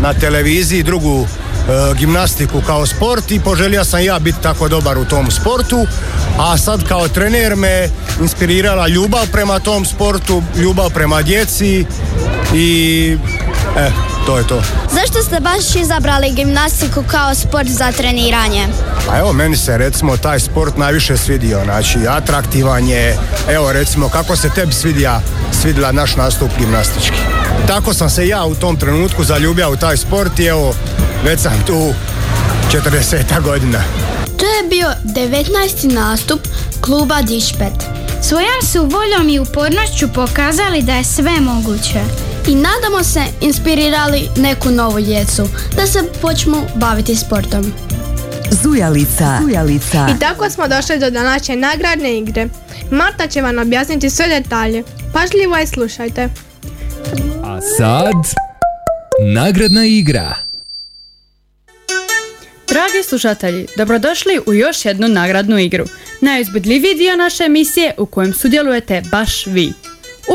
na 0.01 0.13
televiziji 0.13 0.83
drugu 0.83 1.21
e, 1.21 1.42
gimnastiku 1.97 2.61
kao 2.67 2.85
sport 2.85 3.31
i 3.31 3.39
poželio 3.39 3.85
sam 3.85 4.03
ja 4.03 4.19
biti 4.19 4.41
tako 4.41 4.67
dobar 4.67 4.97
u 4.97 5.05
tom 5.05 5.31
sportu, 5.31 5.87
a 6.39 6.57
sad 6.57 6.87
kao 6.87 7.07
trener 7.07 7.55
me 7.55 7.89
inspirirala 8.21 8.87
ljubav 8.87 9.27
prema 9.31 9.59
tom 9.59 9.85
sportu, 9.85 10.43
ljubav 10.55 10.89
prema 10.89 11.21
djeci 11.21 11.85
i 12.53 13.17
e, 13.77 13.91
to 14.25 14.37
je 14.37 14.47
to. 14.47 14.61
Zašto 14.91 15.23
ste 15.23 15.39
baš 15.39 15.75
izabrali 15.75 16.31
gimnastiku 16.31 17.03
kao 17.07 17.35
sport 17.35 17.67
za 17.67 17.91
treniranje? 17.91 18.67
Pa 19.07 19.17
evo, 19.17 19.33
meni 19.33 19.57
se 19.57 19.77
recimo 19.77 20.17
taj 20.17 20.39
sport 20.39 20.77
najviše 20.77 21.17
svidio, 21.17 21.61
znači 21.63 21.99
atraktivan 22.09 22.87
je, 22.87 23.17
evo 23.49 23.73
recimo 23.73 24.09
kako 24.09 24.35
se 24.35 24.49
tebi 24.49 24.73
svidija, 24.73 25.21
svidila 25.61 25.91
naš 25.91 26.15
nastup 26.15 26.49
gimnastički. 26.59 27.17
Tako 27.67 27.93
sam 27.93 28.09
se 28.09 28.27
ja 28.27 28.45
u 28.45 28.55
tom 28.55 28.77
trenutku 28.77 29.23
zaljubio 29.23 29.71
u 29.71 29.75
taj 29.75 29.97
sport 29.97 30.39
i 30.39 30.45
evo, 30.45 30.73
već 31.25 31.39
sam 31.39 31.63
tu 31.67 31.93
40 32.71 33.41
godina. 33.43 33.83
To 34.37 34.45
je 34.45 34.69
bio 34.69 34.87
19. 35.03 35.93
nastup 35.93 36.39
kluba 36.81 37.21
Dišpet. 37.21 37.73
Svojom 38.21 38.61
su 38.71 38.79
voljom 38.79 39.29
i 39.29 39.39
upornošću 39.39 40.07
pokazali 40.13 40.81
da 40.81 40.93
je 40.93 41.03
sve 41.03 41.31
moguće. 41.41 41.99
I 42.47 42.55
nadamo 42.55 43.03
se 43.03 43.21
inspirirali 43.41 44.29
neku 44.37 44.71
novu 44.71 45.01
djecu 45.01 45.47
da 45.75 45.87
se 45.87 45.99
počnu 46.21 46.63
baviti 46.75 47.15
sportom. 47.15 47.73
Zujalica. 48.51 49.37
Zujalica. 49.41 50.07
I 50.15 50.19
tako 50.19 50.49
smo 50.49 50.67
došli 50.67 50.99
do 50.99 51.09
današnje 51.09 51.55
nagradne 51.55 52.17
igre. 52.17 52.47
Marta 52.91 53.27
će 53.27 53.41
vam 53.41 53.59
objasniti 53.59 54.09
sve 54.09 54.27
detalje. 54.27 54.83
Pažljivo 55.13 55.57
je 55.57 55.67
slušajte. 55.67 56.29
A 57.43 57.59
sad, 57.77 58.13
nagradna 59.33 59.85
igra. 59.85 60.35
Dragi 62.93 63.09
slušatelji, 63.09 63.67
dobrodošli 63.77 64.39
u 64.45 64.53
još 64.53 64.85
jednu 64.85 65.07
nagradnu 65.07 65.59
igru. 65.59 65.85
Najuzbudljiviji 66.21 66.95
dio 66.95 67.15
naše 67.15 67.43
emisije 67.43 67.93
u 67.97 68.05
kojem 68.05 68.33
sudjelujete 68.33 69.01
baš 69.11 69.45
vi. 69.45 69.73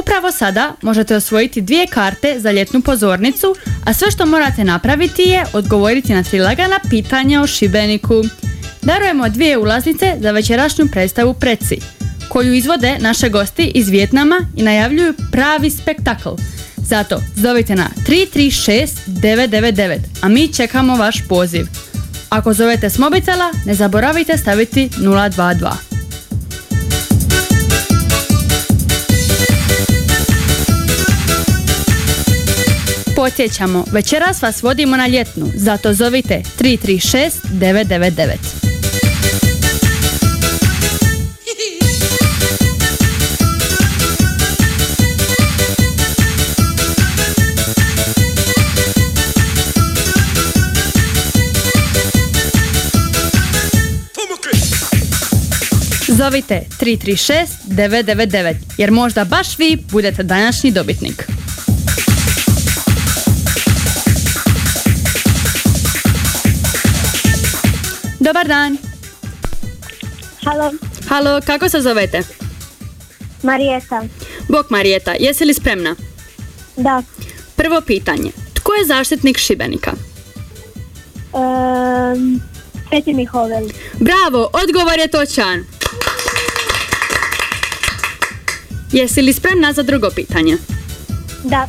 Upravo 0.00 0.33
sada 0.33 0.74
možete 0.83 1.16
osvojiti 1.16 1.61
dvije 1.61 1.87
karte 1.87 2.40
za 2.40 2.50
ljetnu 2.50 2.80
pozornicu, 2.80 3.54
a 3.85 3.94
sve 3.94 4.11
što 4.11 4.26
morate 4.26 4.64
napraviti 4.64 5.22
je 5.22 5.44
odgovoriti 5.52 6.14
na 6.14 6.22
tri 6.22 6.40
lagana 6.40 6.78
pitanja 6.90 7.42
o 7.42 7.46
Šibeniku. 7.46 8.22
Darujemo 8.83 9.28
dvije 9.28 9.59
ulaznice 9.59 10.16
za 10.20 10.30
večerašnju 10.30 10.88
predstavu 10.92 11.35
Preci, 11.35 11.78
koju 12.28 12.54
izvode 12.54 12.96
naše 13.00 13.28
gosti 13.28 13.72
iz 13.74 13.88
Vjetnama 13.88 14.40
i 14.56 14.62
najavljuju 14.62 15.14
pravi 15.33 15.70
spektakl. 15.70 16.30
Zato 16.76 17.20
zovite 17.37 17.74
na 17.74 17.88
336 18.09 18.88
999, 19.06 19.98
a 20.22 20.28
mi 20.28 20.52
čekamo 20.52 20.96
vaš 20.96 21.28
poziv. 21.28 21.66
Ako 22.30 22.52
zovete 22.52 22.90
s 22.90 22.98
mobitela, 22.98 23.52
ne 23.66 23.74
zaboravite 23.74 24.38
staviti 24.38 24.88
022. 24.88 25.72
Podsjećamo, 33.16 33.84
večeras 33.92 34.42
vas 34.42 34.62
vodimo 34.62 34.96
na 34.96 35.06
ljetnu, 35.06 35.46
zato 35.54 35.92
zovite 35.92 36.42
336 36.58 37.30
999. 37.52 38.58
Zovite 56.18 56.62
336 56.81 57.46
999 57.68 58.54
jer 58.78 58.90
možda 58.90 59.24
baš 59.24 59.59
vi 59.59 59.78
budete 59.90 60.22
današnji 60.22 60.70
dobitnik. 60.70 61.26
Dobar 68.20 68.48
dan. 68.48 68.78
Halo, 70.44 70.72
Halo, 71.09 71.40
kako 71.46 71.68
se 71.68 71.81
zovete? 71.81 72.22
Marijeta. 73.42 74.02
Bok 74.48 74.70
Marijeta, 74.70 75.14
jesi 75.20 75.44
li 75.44 75.54
spremna? 75.54 75.96
Da. 76.76 77.02
Prvo 77.57 77.81
pitanje. 77.81 78.31
Tko 78.54 78.72
je 78.72 78.87
zaštitnik 78.87 79.38
Šibenika? 79.38 79.92
Um, 81.33 82.40
Peti 82.90 83.14
Mihovel. 83.14 83.68
Bravo, 84.00 84.50
odgovor 84.52 84.98
je 84.98 85.09
točan. 85.09 85.77
Jesi 88.92 89.22
li 89.22 89.33
spremna 89.33 89.72
za 89.72 89.83
drugo 89.83 90.11
pitanje? 90.14 90.57
Da. 91.44 91.66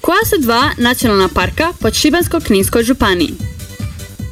Koja 0.00 0.24
su 0.24 0.38
dva 0.38 0.70
nacionalna 0.78 1.28
parka 1.34 1.72
pod 1.80 1.92
Šibensko-Kninskoj 1.92 2.82
županiji? 2.82 3.34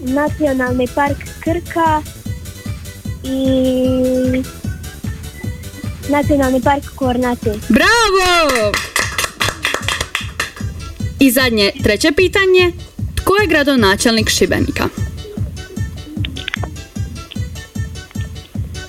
Nacionalni 0.01 0.88
park 0.94 1.18
Krka 1.40 2.03
i 3.25 4.42
Nacionalni 6.09 6.62
park 6.62 6.85
Kornati. 6.94 7.51
Bravo! 7.68 8.73
I 11.20 11.31
zadnje, 11.31 11.73
treće 11.83 12.12
pitanje. 12.16 12.73
Tko 13.14 13.35
je 13.37 13.46
gradonačelnik 13.46 14.31
Šibenika? 14.31 14.88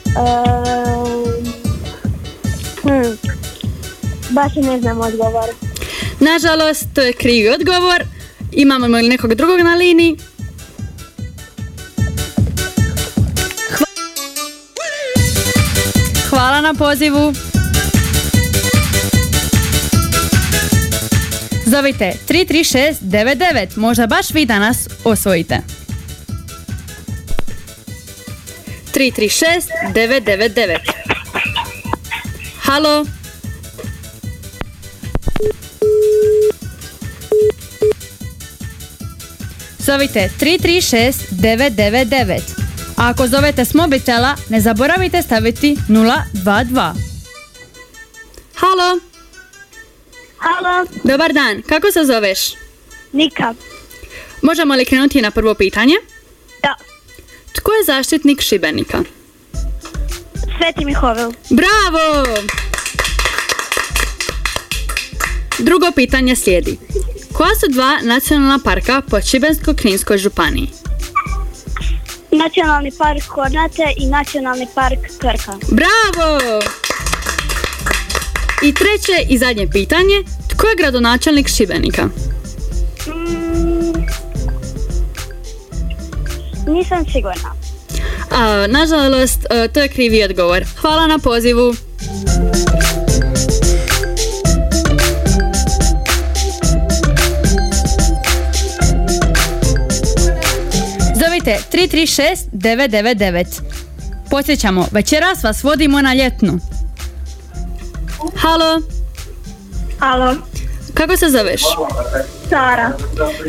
Um, 0.06 1.01
Baš 4.32 4.52
ne 4.58 4.80
znam 4.80 5.02
odgovor. 5.02 5.46
Nažalost, 6.20 6.86
to 6.94 7.02
je 7.02 7.14
krivi 7.14 7.50
odgovor. 7.50 8.04
Imamo 8.52 8.88
li 8.88 9.10
nekog 9.10 9.36
drugog 9.36 9.60
na 9.60 9.76
liniji? 9.76 10.18
Hva- 13.70 13.86
Hvala 16.30 16.62
na 16.62 16.74
pozivu. 16.74 17.34
Zovite 21.66 22.14
33699, 22.28 23.78
možda 23.78 24.08
baš 24.08 24.32
vi 24.32 24.46
danas 24.46 24.78
osvojite. 25.04 25.58
336 28.94 29.68
Halo? 32.62 33.06
Zovite 39.92 40.30
336 40.40 41.14
999. 41.32 42.42
A 42.98 43.10
ako 43.10 43.28
zovete 43.28 43.66
s 43.66 43.74
mobitela, 43.74 44.36
ne 44.50 44.62
zaboravite 44.62 45.22
staviti 45.22 45.76
022. 45.90 46.94
Halo? 48.56 49.00
Halo, 50.38 50.86
Dobar 51.04 51.34
dan, 51.34 51.62
kako 51.62 51.92
se 51.92 52.04
zoveš? 52.04 52.40
Nika. 53.14 53.54
Možemo 54.42 54.76
li 54.76 54.86
krenuti 54.86 55.22
na 55.22 55.32
prvo 55.32 55.54
pitanje? 55.54 55.96
Da. 56.64 56.76
Tko 57.56 57.72
je 57.72 57.84
zaštitnik 57.84 58.42
Šibenika? 58.42 59.04
Sveti 60.58 60.86
Mihovel. 60.86 61.32
Bravo! 61.50 62.26
Drugo 65.62 65.92
pitanje 65.96 66.36
slijedi. 66.36 66.78
Koja 67.34 67.56
su 67.56 67.68
dva 67.70 68.00
nacionalna 68.04 68.60
parka 68.64 69.02
po 69.10 69.18
Šibensko-Kninskoj 69.18 70.18
županiji? 70.18 70.70
Nacionalni 72.32 72.92
park 72.98 73.24
Kornate 73.28 73.94
i 73.98 74.06
Nacionalni 74.06 74.68
park 74.76 75.00
Krka. 75.20 75.58
Bravo! 75.72 76.40
I 78.64 78.74
treće 78.74 79.26
i 79.30 79.38
zadnje 79.38 79.68
pitanje. 79.68 80.24
Tko 80.48 80.68
je 80.68 80.76
gradonačelnik 80.76 81.48
Šibenika? 81.48 82.06
Mm, 83.08 83.94
nisam 86.74 87.06
sigurna. 87.14 87.54
A, 88.32 88.68
nažalost, 88.68 89.46
e, 89.50 89.68
to 89.68 89.82
je 89.82 89.88
krivi 89.88 90.24
odgovor. 90.24 90.66
Hvala 90.82 91.08
na 91.08 91.20
pozivu. 91.20 91.76
Zovite 101.42 101.64
336 101.72 102.50
999. 102.54 103.62
Podsjećamo, 104.30 104.88
večeras 104.92 105.44
vas 105.44 105.64
vodimo 105.64 106.02
na 106.02 106.14
ljetnu. 106.14 106.60
Halo, 108.36 108.82
Halo, 110.00 110.36
kako 110.94 111.18
se 111.18 111.30
zoveš? 111.30 111.62
Sara. 112.50 112.92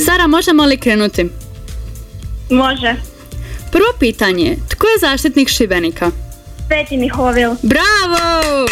Sara, 0.05 0.27
možemo 0.27 0.65
li 0.65 0.77
krenuti? 0.77 1.31
Može. 2.51 2.95
Prvo 3.73 3.93
pitanje, 3.99 4.57
tko 4.69 4.87
je 4.87 4.99
zaštitnik 5.01 5.49
Šibenika? 5.49 6.11
Sveti 6.67 6.97
Mihovel. 6.97 7.57
Bravo! 7.63 8.67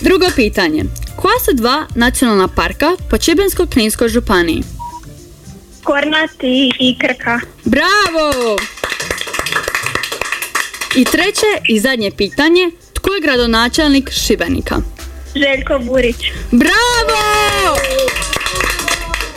Drugo 0.00 0.26
pitanje. 0.36 0.84
Koja 1.16 1.38
su 1.44 1.54
dva 1.54 1.86
nacionalna 1.94 2.48
parka 2.48 2.96
po 3.10 3.16
Šibensko-Kninskoj 3.16 4.08
županiji? 4.08 4.77
Kornati 5.88 6.72
i 6.80 6.98
Krka. 6.98 7.40
Bravo! 7.64 8.56
I 10.96 11.04
treće 11.04 11.46
i 11.68 11.80
zadnje 11.80 12.10
pitanje. 12.10 12.70
Tko 12.92 13.10
je 13.10 13.20
gradonačelnik 13.20 14.10
Šibenika? 14.10 14.76
Željko 15.34 15.78
Burić. 15.78 16.16
Bravo! 16.50 17.78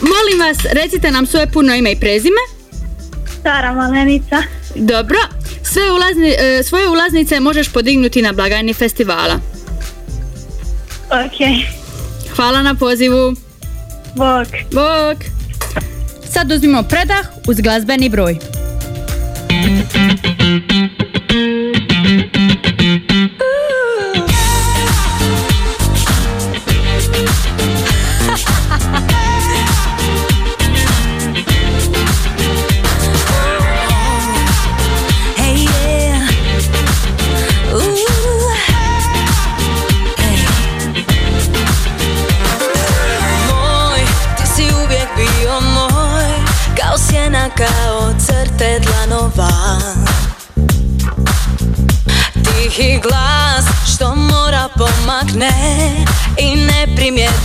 Molim 0.00 0.40
vas, 0.40 0.58
recite 0.72 1.10
nam 1.10 1.26
svoje 1.26 1.50
puno 1.50 1.74
ime 1.74 1.92
i 1.92 2.00
prezime. 2.00 2.40
Sara 3.42 3.72
Malenica. 3.72 4.42
Dobro. 4.74 5.18
Sve 5.64 5.90
ulazni, 5.92 6.34
e, 6.38 6.62
svoje 6.62 6.88
ulaznice 6.88 7.40
možeš 7.40 7.72
podignuti 7.72 8.22
na 8.22 8.32
blagajni 8.32 8.74
festivala. 8.74 9.40
Ok. 11.10 11.66
Hvala 12.36 12.62
na 12.62 12.74
pozivu. 12.74 13.34
Bok. 14.16 14.48
Bok. 14.72 15.41
Sad 16.42 16.52
uzmimo 16.52 16.82
predah 16.82 17.26
uz 17.48 17.60
glazbeni 17.60 18.08
broj. 18.08 18.38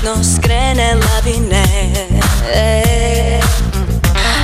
Neprimjetno 0.08 0.24
skrene 0.36 0.96
lavine 0.96 1.64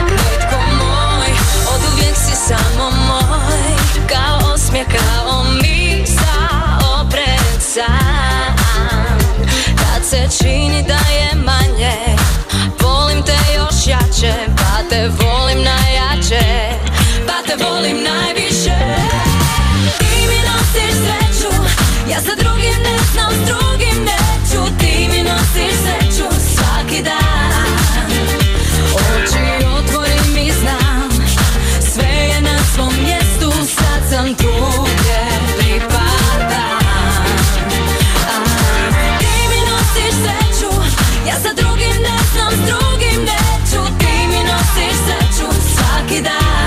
Nitko 0.10 0.60
moj, 0.78 1.32
od 1.74 1.82
uvijek 1.94 2.16
si 2.16 2.36
samo 2.48 2.92
moj 2.92 3.76
Kao 4.08 4.54
osmijeh, 4.54 4.88
kao 4.88 5.44
misa, 5.44 6.48
opred 7.00 7.62
sam 7.62 8.56
Kad 9.78 10.06
se 10.06 10.28
čini 10.38 10.84
da 10.88 11.14
je 11.14 11.36
manje 11.36 11.96
Volim 12.82 13.24
te 13.24 13.38
još 13.56 13.88
jače, 13.88 14.34
pa 14.58 14.90
te 14.90 15.10
volim 15.10 15.64
najjače 15.64 16.44
Pa 17.28 17.48
te 17.48 17.64
volim 17.66 17.98
najviše. 18.04 18.78
Ti 20.00 20.28
mi 20.28 20.40
nosiš 20.50 20.96
sreću, 20.96 21.56
ja 22.10 22.22
sa 22.22 22.36
drugim 22.44 22.84
ne 22.84 22.98
znam, 23.14 23.32
s 23.32 23.48
drugim 23.48 23.64
neću 24.54 24.78
Ti 24.80 25.08
mi 25.12 25.24
nosiš 25.24 25.76
sreću 25.84 26.28
svaki 26.56 27.04
dan. 27.04 28.12
Oči 28.94 29.66
otvorim 29.66 30.48
i 30.48 30.52
znam 30.52 31.10
Sve 31.94 32.10
je 32.10 32.42
na 32.42 32.58
svom 32.76 32.94
mjestu 33.04 33.52
Sad 33.68 34.10
sam 34.10 34.36
tu 34.36 34.54
gdje 34.98 35.30
pripadam. 35.58 36.80
A, 38.28 38.46
Ti 39.20 39.36
mi 39.50 39.72
nosiš 39.72 40.16
sreću 40.24 40.74
Ja 41.28 41.36
sa 41.36 41.54
drugim 41.54 42.02
ne 42.02 42.18
znam 42.34 42.52
S 42.52 42.70
drugim 42.70 43.22
neću. 43.22 43.98
Ti 44.00 44.28
mi 44.28 44.44
nosiš 44.44 44.98
sreću 45.06 45.48
Svaki 45.76 46.22
dan 46.22 46.63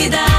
svaki 0.00 0.12
dan 0.12 0.29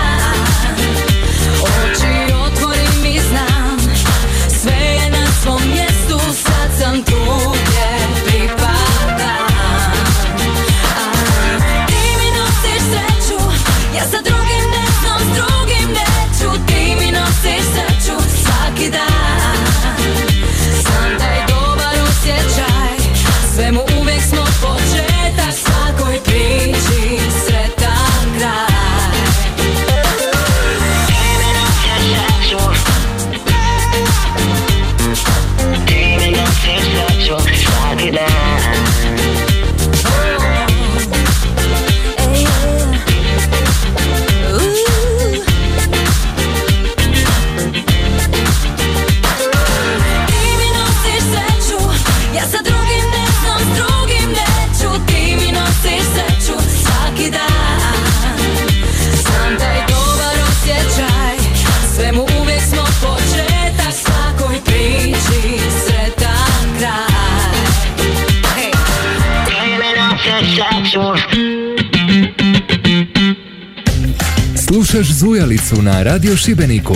Slušaš 75.02 75.20
Zujalicu 75.20 75.82
na 75.82 76.04
Radio 76.04 76.38
Šibeniku. 76.38 76.96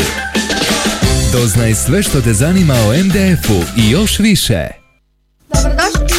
Doznaj 1.31 1.75
sve 1.75 2.03
što 2.03 2.21
te 2.21 2.33
zanima 2.33 2.73
o 2.73 2.93
MDF-u 3.03 3.81
i 3.81 3.89
još 3.89 4.19
više. 4.19 4.67
Dobrodošli. 5.53 6.17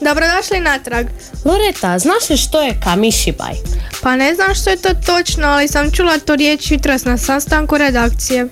Dobrodošli 0.00 0.60
natrag. 0.60 1.06
Loreta, 1.44 1.98
znaš 1.98 2.30
li 2.30 2.36
što 2.36 2.62
je 2.62 2.80
kamišibaj? 2.84 3.54
Pa 4.02 4.16
ne 4.16 4.34
znam 4.34 4.54
što 4.54 4.70
je 4.70 4.76
to 4.76 4.88
točno, 5.06 5.46
ali 5.48 5.68
sam 5.68 5.90
čula 5.90 6.18
to 6.18 6.36
riječ 6.36 6.70
jutros 6.70 7.04
na 7.04 7.18
sastanku 7.18 7.78
redakcije. 7.78 8.48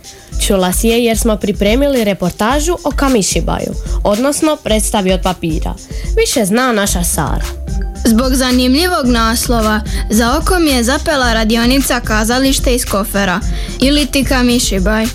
Čula 0.46 0.72
si 0.72 0.88
je 0.88 1.04
jer 1.04 1.18
smo 1.18 1.36
pripremili 1.36 2.04
reportažu 2.04 2.76
o 2.84 2.90
kamišibaju, 2.90 3.74
odnosno 4.04 4.56
predstavi 4.56 5.12
od 5.12 5.20
papira. 5.22 5.74
Više 6.16 6.44
zna 6.44 6.72
naša 6.72 7.04
Sara. 7.04 7.61
Zbog 8.04 8.34
zanimljivog 8.34 9.06
naslova, 9.06 9.80
za 10.10 10.36
oko 10.36 10.58
mi 10.58 10.70
je 10.70 10.84
zapela 10.84 11.32
radionica 11.32 12.00
kazalište 12.00 12.74
iz 12.74 12.84
kofera, 12.84 13.40
ili 13.80 14.06
ti 14.06 14.24
kamišibaj. 14.24 15.06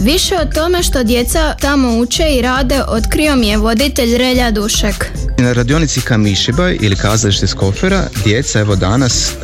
Više 0.00 0.34
o 0.36 0.54
tome 0.54 0.82
što 0.82 1.04
djeca 1.04 1.54
tamo 1.54 1.98
uče 1.98 2.24
i 2.28 2.42
rade 2.42 2.82
otkrio 2.82 3.36
mi 3.36 3.48
je 3.48 3.56
voditelj 3.56 4.16
Relja 4.16 4.50
Dušek. 4.50 5.10
Na 5.38 5.52
radionici 5.52 6.00
Kamišibaj 6.00 6.76
ili 6.80 6.96
kazalište 6.96 7.44
iz 7.44 7.54
kofera 7.54 8.08
djeca 8.24 8.60
evo 8.60 8.76
danas 8.76 9.30
e, 9.30 9.34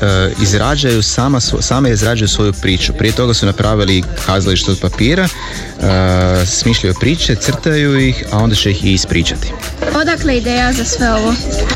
izrađaju 0.42 1.02
sama, 1.02 1.40
same 1.40 1.90
izrađuju 1.90 2.28
svoju 2.28 2.52
priču. 2.52 2.92
Prije 2.92 3.12
toga 3.12 3.34
su 3.34 3.46
napravili 3.46 4.02
kazalište 4.26 4.70
od 4.70 4.80
papira, 4.80 5.24
e, 5.24 5.28
smišljaju 6.46 6.94
priče, 7.00 7.34
crtaju 7.36 8.00
ih, 8.00 8.24
a 8.32 8.38
onda 8.38 8.54
će 8.56 8.70
ih 8.70 8.84
i 8.84 8.92
ispričati. 8.92 9.52
Odakle 9.94 10.36
ideja 10.36 10.72
za 10.72 10.84
sve 10.84 11.12
ovo? 11.12 11.34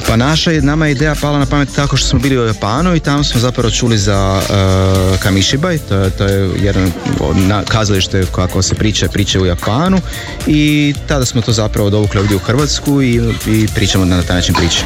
Pa 0.08 0.16
naša 0.16 0.50
je, 0.50 0.62
nama 0.62 0.86
je 0.86 0.92
ideja 0.92 1.14
pala 1.14 1.38
na 1.38 1.46
pamet 1.46 1.68
tako 1.76 1.96
što 1.96 2.08
smo 2.08 2.18
bili 2.18 2.38
u 2.38 2.46
Japanu 2.46 2.96
i 2.96 3.00
tamo 3.00 3.24
smo 3.24 3.40
zapravo 3.40 3.70
čuli 3.70 3.98
za 3.98 4.40
uh, 4.40 5.18
Kamishibai, 5.18 5.78
to, 5.78 5.94
je- 5.96 6.10
to 6.10 6.24
je 6.24 6.50
jedan 6.56 6.92
na, 7.36 7.62
kazalište 7.64 8.26
kako 8.26 8.62
se 8.70 8.74
priče, 8.74 9.08
priče 9.08 9.40
u 9.40 9.46
Japanu 9.46 10.00
i 10.46 10.94
tada 11.08 11.24
smo 11.24 11.42
to 11.42 11.52
zapravo 11.52 11.90
dovukli 11.90 12.20
ovdje 12.20 12.36
u 12.36 12.38
Hrvatsku 12.38 13.02
i, 13.02 13.20
i 13.46 13.66
pričamo 13.74 14.04
na 14.04 14.22
taj 14.22 14.36
način 14.36 14.54
priče. 14.54 14.84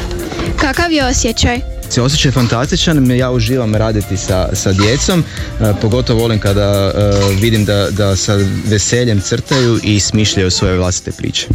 Kakav 0.59 0.91
je 0.91 1.07
osjećaj? 1.07 1.59
Se 1.89 2.01
osjećaj 2.01 2.29
je 2.29 2.33
fantastičan, 2.33 3.11
ja 3.11 3.31
uživam 3.31 3.75
raditi 3.75 4.17
sa, 4.17 4.49
sa 4.53 4.73
djecom, 4.73 5.23
e, 5.23 5.73
pogotovo 5.81 6.19
volim 6.19 6.39
kada 6.39 6.91
e, 6.95 7.35
vidim 7.41 7.65
da, 7.65 7.87
da 7.91 8.15
sa 8.15 8.37
veseljem 8.65 9.21
crtaju 9.21 9.79
i 9.83 9.99
smišljaju 9.99 10.51
svoje 10.51 10.77
vlastite 10.77 11.11
priče. 11.11 11.47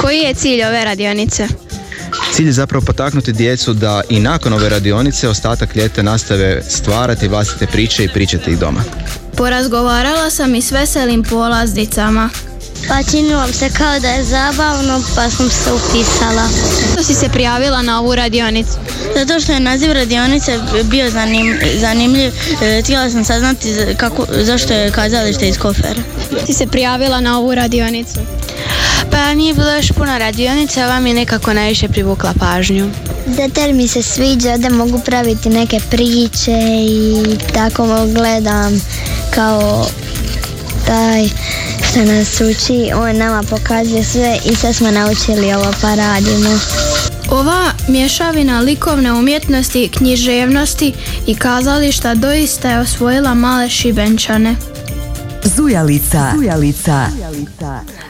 Koji 0.00 0.18
je 0.18 0.34
cilj 0.34 0.64
ove 0.64 0.84
radionice? 0.84 1.46
Cilj 2.32 2.46
je 2.46 2.52
zapravo 2.52 2.84
potaknuti 2.84 3.32
djecu 3.32 3.72
da 3.72 4.02
i 4.08 4.20
nakon 4.20 4.52
ove 4.52 4.68
radionice 4.68 5.28
ostatak 5.28 5.76
ljeta 5.76 6.02
nastave 6.02 6.62
stvarati 6.68 7.28
vlastite 7.28 7.66
priče 7.66 8.04
i 8.04 8.08
pričati 8.08 8.50
ih 8.50 8.58
doma. 8.58 8.84
Porazgovarala 9.36 10.30
sam 10.30 10.54
i 10.54 10.62
s 10.62 10.72
veselim 10.72 11.22
polaznicama. 11.22 12.30
Pa 12.88 13.02
činilo 13.10 13.46
se 13.52 13.70
kao 13.70 14.00
da 14.00 14.08
je 14.08 14.24
zabavno, 14.24 15.02
pa 15.14 15.30
sam 15.30 15.50
se 15.50 15.72
upisala. 15.72 16.48
Što 16.92 17.02
si 17.02 17.14
se 17.14 17.28
prijavila 17.28 17.82
na 17.82 18.00
ovu 18.00 18.14
radionicu? 18.14 18.72
Zato 19.16 19.40
što 19.40 19.52
je 19.52 19.60
naziv 19.60 19.92
radionice 19.92 20.58
bio 20.84 21.10
zanim, 21.10 21.58
zanimljiv, 21.80 22.32
e, 22.62 22.82
htjela 22.82 23.10
sam 23.10 23.24
saznati 23.24 23.74
kako, 23.96 24.26
zašto 24.42 24.72
je 24.72 24.90
kazalište 24.90 25.48
iz 25.48 25.58
kofera. 25.58 26.02
Si 26.46 26.52
se 26.52 26.66
prijavila 26.66 27.20
na 27.20 27.38
ovu 27.38 27.54
radionicu? 27.54 28.20
Pa 29.10 29.34
nije 29.34 29.54
bilo 29.54 29.72
još 29.72 29.92
puno 29.92 30.18
radionica, 30.18 30.84
ova 30.84 31.00
mi 31.00 31.10
je 31.10 31.14
nekako 31.14 31.52
najviše 31.52 31.88
privukla 31.88 32.34
pažnju. 32.40 32.90
Deter 33.26 33.72
mi 33.74 33.88
se 33.88 34.02
sviđa 34.02 34.56
da 34.56 34.70
mogu 34.70 35.00
praviti 35.04 35.48
neke 35.48 35.80
priče 35.90 36.58
i 36.86 37.24
tako 37.54 37.86
gledam 38.14 38.80
kao 39.34 39.86
taj 40.86 41.28
što 41.90 42.04
nas 42.04 42.40
uči, 42.40 42.90
on 42.94 43.16
nama 43.16 43.42
pokazuje 43.42 44.04
sve 44.04 44.38
i 44.44 44.56
sve 44.56 44.72
smo 44.72 44.90
naučili 44.90 45.54
ovo 45.54 45.72
pa 45.80 45.94
radimo. 45.94 46.58
Ova 47.30 47.70
mješavina 47.88 48.60
likovne 48.60 49.12
umjetnosti, 49.12 49.90
književnosti 49.96 50.92
i 51.26 51.34
kazališta 51.34 52.14
doista 52.14 52.70
je 52.70 52.78
osvojila 52.78 53.34
male 53.34 53.68
šibenčane. 53.70 54.71
Zujalica. 55.56 56.32
Zujalica. 56.36 57.06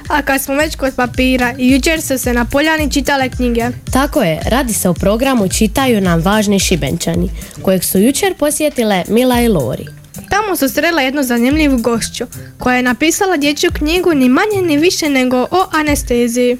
A 0.08 0.22
kad 0.22 0.42
smo 0.42 0.54
već 0.54 0.76
kod 0.76 0.94
papira, 0.94 1.54
jučer 1.58 2.02
su 2.02 2.18
se 2.18 2.32
na 2.32 2.44
poljani 2.44 2.90
čitale 2.90 3.28
knjige. 3.28 3.68
Tako 3.92 4.22
je, 4.22 4.40
radi 4.44 4.72
se 4.72 4.88
o 4.88 4.94
programu 4.94 5.48
Čitaju 5.48 6.00
nam 6.00 6.20
važni 6.20 6.58
šibenčani, 6.58 7.30
kojeg 7.62 7.84
su 7.84 7.98
jučer 7.98 8.34
posjetile 8.34 9.04
Mila 9.08 9.40
i 9.40 9.48
Lori. 9.48 9.86
Tamo 10.30 10.56
su 10.56 10.68
srela 10.68 11.02
jednu 11.02 11.22
zanimljivu 11.22 11.78
gošću, 11.78 12.24
koja 12.58 12.76
je 12.76 12.82
napisala 12.82 13.36
dječju 13.36 13.70
knjigu 13.74 14.14
ni 14.14 14.28
manje 14.28 14.62
ni 14.62 14.76
više 14.76 15.08
nego 15.08 15.36
o 15.36 15.66
anesteziji. 15.72 16.58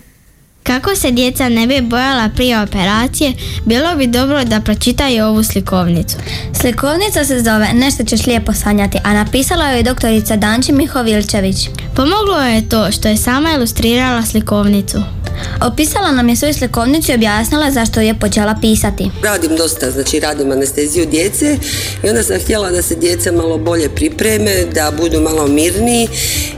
Kako 0.62 0.96
se 0.96 1.11
djeca 1.11 1.48
ne 1.48 1.66
bi 1.66 1.81
bojala 1.81 2.29
prije 2.29 2.62
operacije, 2.62 3.33
bilo 3.64 3.96
bi 3.96 4.07
dobro 4.07 4.44
da 4.44 4.61
pročitaju 4.61 5.25
ovu 5.25 5.42
slikovnicu. 5.42 6.16
Slikovnica 6.61 7.25
se 7.25 7.40
zove 7.40 7.68
Nešto 7.75 8.05
ćeš 8.05 8.27
lijepo 8.27 8.53
sanjati, 8.53 8.98
a 9.05 9.12
napisala 9.12 9.68
joj 9.68 9.77
je 9.77 9.83
doktorica 9.83 10.37
Danči 10.37 10.72
Mihovilčević. 10.72 11.68
Pomoglo 11.96 12.42
je 12.42 12.68
to 12.68 12.92
što 12.92 13.09
je 13.09 13.16
sama 13.16 13.53
ilustrirala 13.53 14.22
slikovnicu. 14.22 15.22
Opisala 15.61 16.12
nam 16.12 16.29
je 16.29 16.37
svoju 16.37 16.55
slikovnicu 16.55 17.12
i 17.12 17.14
objasnila 17.14 17.71
zašto 17.71 18.01
je 18.01 18.14
počela 18.14 18.55
pisati. 18.61 19.11
Radim 19.23 19.57
dosta, 19.57 19.90
znači 19.90 20.21
radim 20.21 20.53
anesteziju 20.53 21.07
djece 21.07 21.59
i 22.05 22.09
onda 22.09 22.23
sam 22.23 22.40
htjela 22.40 22.71
da 22.71 22.83
se 22.83 22.95
djeca 22.95 23.33
malo 23.33 23.59
bolje 23.59 23.88
pripreme, 23.88 24.64
da 24.75 24.92
budu 24.97 25.21
malo 25.21 25.49
mirniji 25.49 26.09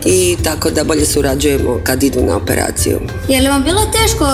i 0.04 0.36
tako 0.44 0.70
da 0.70 0.84
bolje 0.84 1.06
surađujemo 1.06 1.80
kad 1.84 2.02
idu 2.02 2.22
na 2.22 2.36
operaciju. 2.36 3.00
Je 3.28 3.40
li 3.40 3.48
vam 3.48 3.62
bilo 3.64 3.80
teško 3.92 4.26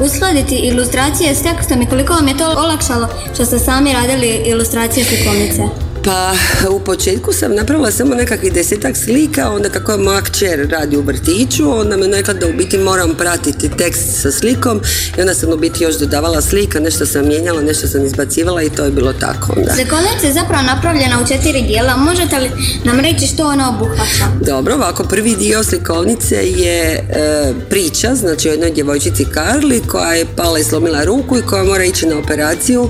uskladiti 0.00 0.54
ilustracije 0.54 1.34
s 1.34 1.42
tekstom 1.42 1.82
i 1.82 1.86
koliko 1.86 2.12
vam 2.12 2.28
je 2.28 2.38
to 2.38 2.46
olakšalo 2.46 3.08
što 3.34 3.44
ste 3.44 3.58
sami 3.58 3.92
radili 3.92 4.42
ilustracije 4.46 5.04
slikovnice? 5.04 5.85
Pa 6.06 6.32
u 6.70 6.80
početku 6.80 7.32
sam 7.32 7.54
napravila 7.54 7.90
samo 7.90 8.14
nekakvih 8.14 8.52
desetak 8.52 8.96
slika, 8.96 9.50
onda 9.50 9.68
kako 9.68 9.92
je 9.92 9.98
moja 9.98 10.20
kćer 10.20 10.68
radi 10.70 10.96
u 10.96 11.00
vrtiću, 11.00 11.70
onda 11.70 11.96
me 11.96 12.06
rekla 12.06 12.34
da 12.34 12.46
u 12.46 12.52
biti 12.52 12.78
moram 12.78 13.14
pratiti 13.14 13.70
tekst 13.78 14.22
sa 14.22 14.32
slikom 14.32 14.80
i 15.18 15.20
onda 15.20 15.34
sam 15.34 15.52
u 15.52 15.56
biti 15.56 15.84
još 15.84 15.98
dodavala 15.98 16.42
slika, 16.42 16.80
nešto 16.80 17.06
sam 17.06 17.26
mijenjala, 17.26 17.62
nešto 17.62 17.88
sam 17.88 18.04
izbacivala 18.04 18.62
i 18.62 18.70
to 18.70 18.84
je 18.84 18.90
bilo 18.90 19.12
tako 19.12 19.52
onda. 19.56 19.74
Slikovnica 19.74 20.26
je 20.26 20.32
zapravo 20.32 20.62
napravljena 20.62 21.20
u 21.22 21.26
četiri 21.26 21.62
dijela. 21.62 21.96
Možete 21.96 22.38
li 22.38 22.50
nam 22.84 23.00
reći 23.00 23.26
što 23.26 23.46
ona 23.46 23.68
obuhvaća? 23.68 24.24
Dobro, 24.40 24.74
ovako 24.74 25.04
prvi 25.04 25.36
dio 25.36 25.64
slikovnice 25.64 26.36
je 26.36 26.82
e, 26.82 27.52
priča, 27.70 28.14
znači 28.14 28.48
o 28.48 28.52
jednoj 28.52 28.70
djevojčici 28.70 29.24
Karli 29.24 29.82
koja 29.86 30.12
je 30.12 30.26
pala 30.36 30.58
i 30.58 30.64
slomila 30.64 31.04
ruku 31.04 31.38
i 31.38 31.42
koja 31.42 31.64
mora 31.64 31.84
ići 31.84 32.06
na 32.06 32.18
operaciju 32.18 32.88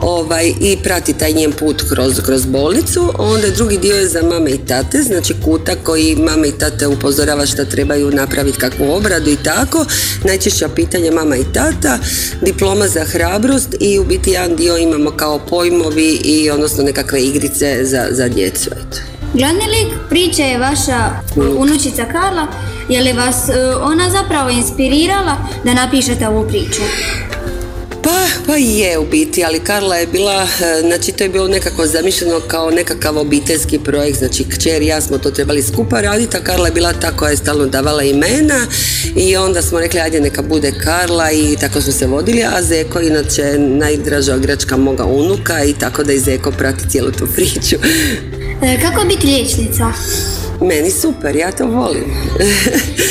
ovaj, 0.00 0.52
i 0.60 0.78
prati 0.82 1.12
taj 1.12 1.32
njen 1.32 1.52
put 1.52 1.82
kroz, 1.88 2.20
kroz 2.20 2.46
bolnicu. 2.54 3.12
Onda 3.18 3.50
drugi 3.50 3.78
dio 3.78 3.96
je 3.96 4.08
za 4.08 4.22
mame 4.22 4.50
i 4.50 4.58
tate, 4.58 5.02
znači 5.02 5.34
kutak 5.44 5.78
koji 5.84 6.16
mame 6.16 6.48
i 6.48 6.58
tate 6.58 6.86
upozorava 6.86 7.46
šta 7.46 7.64
trebaju 7.64 8.10
napraviti, 8.10 8.58
kakvu 8.58 8.92
obradu 8.92 9.30
i 9.30 9.36
tako. 9.36 9.84
Najčešća 10.24 10.68
pitanja 10.68 11.12
mama 11.12 11.36
i 11.36 11.44
tata, 11.52 11.98
diploma 12.40 12.88
za 12.88 13.04
hrabrost 13.04 13.74
i 13.80 13.98
u 13.98 14.04
biti 14.04 14.30
jedan 14.30 14.56
dio 14.56 14.76
imamo 14.76 15.10
kao 15.10 15.38
pojmovi 15.38 16.20
i 16.24 16.50
odnosno 16.50 16.84
nekakve 16.84 17.20
igrice 17.20 17.78
za, 17.82 18.06
za 18.10 18.28
djecu. 18.28 18.70
Eto. 18.70 18.98
Glavni 19.34 19.64
lik 19.66 19.98
priče 20.08 20.42
je 20.42 20.58
vaša 20.58 21.10
unučica 21.58 22.04
Karla. 22.04 22.46
Je 22.88 23.02
li 23.02 23.12
vas 23.12 23.48
e, 23.48 23.76
ona 23.76 24.10
zapravo 24.10 24.50
inspirirala 24.50 25.36
da 25.64 25.74
napišete 25.74 26.28
ovu 26.28 26.48
priču? 26.48 26.82
Pa, 28.04 28.26
pa 28.46 28.56
je 28.56 28.98
u 28.98 29.06
biti, 29.10 29.44
ali 29.44 29.60
Karla 29.60 29.96
je 29.96 30.06
bila, 30.06 30.42
e, 30.42 30.80
znači 30.80 31.12
to 31.12 31.24
je 31.24 31.28
bilo 31.28 31.48
nekako 31.48 31.86
zamišljeno 31.86 32.40
kao 32.40 32.70
nekakav 32.70 33.18
obiteljski 33.18 33.78
projekt, 33.78 34.18
znači 34.18 34.44
kćer 34.48 34.82
i 34.82 34.86
ja 34.86 35.00
smo 35.00 35.18
to 35.18 35.30
trebali 35.30 35.62
skupa 35.62 36.00
raditi, 36.00 36.36
a 36.36 36.40
Karla 36.40 36.66
je 36.66 36.72
bila 36.72 36.92
ta 36.92 37.16
koja 37.16 37.30
je 37.30 37.36
stalno 37.36 37.66
davala 37.66 38.02
imena 38.02 38.66
i 39.16 39.36
onda 39.36 39.62
smo 39.62 39.80
rekli 39.80 40.00
ajde 40.00 40.20
neka 40.20 40.42
bude 40.42 40.72
Karla 40.84 41.30
i 41.30 41.56
tako 41.60 41.80
smo 41.80 41.92
se 41.92 42.06
vodili, 42.06 42.44
a 42.44 42.62
Zeko 42.62 43.00
inače 43.00 43.58
najdraža 43.58 44.36
igračka 44.36 44.76
moga 44.76 45.04
unuka 45.04 45.64
i 45.64 45.72
tako 45.72 46.02
da 46.02 46.12
i 46.12 46.18
Zeko 46.18 46.50
prati 46.50 46.90
cijelu 46.90 47.10
tu 47.10 47.26
priču. 47.34 47.76
E, 48.62 48.80
kako 48.80 49.04
biti 49.04 49.26
liječnica? 49.26 49.92
Meni 50.60 50.90
super, 50.90 51.36
ja 51.36 51.52
to 51.52 51.66
volim. 51.66 52.04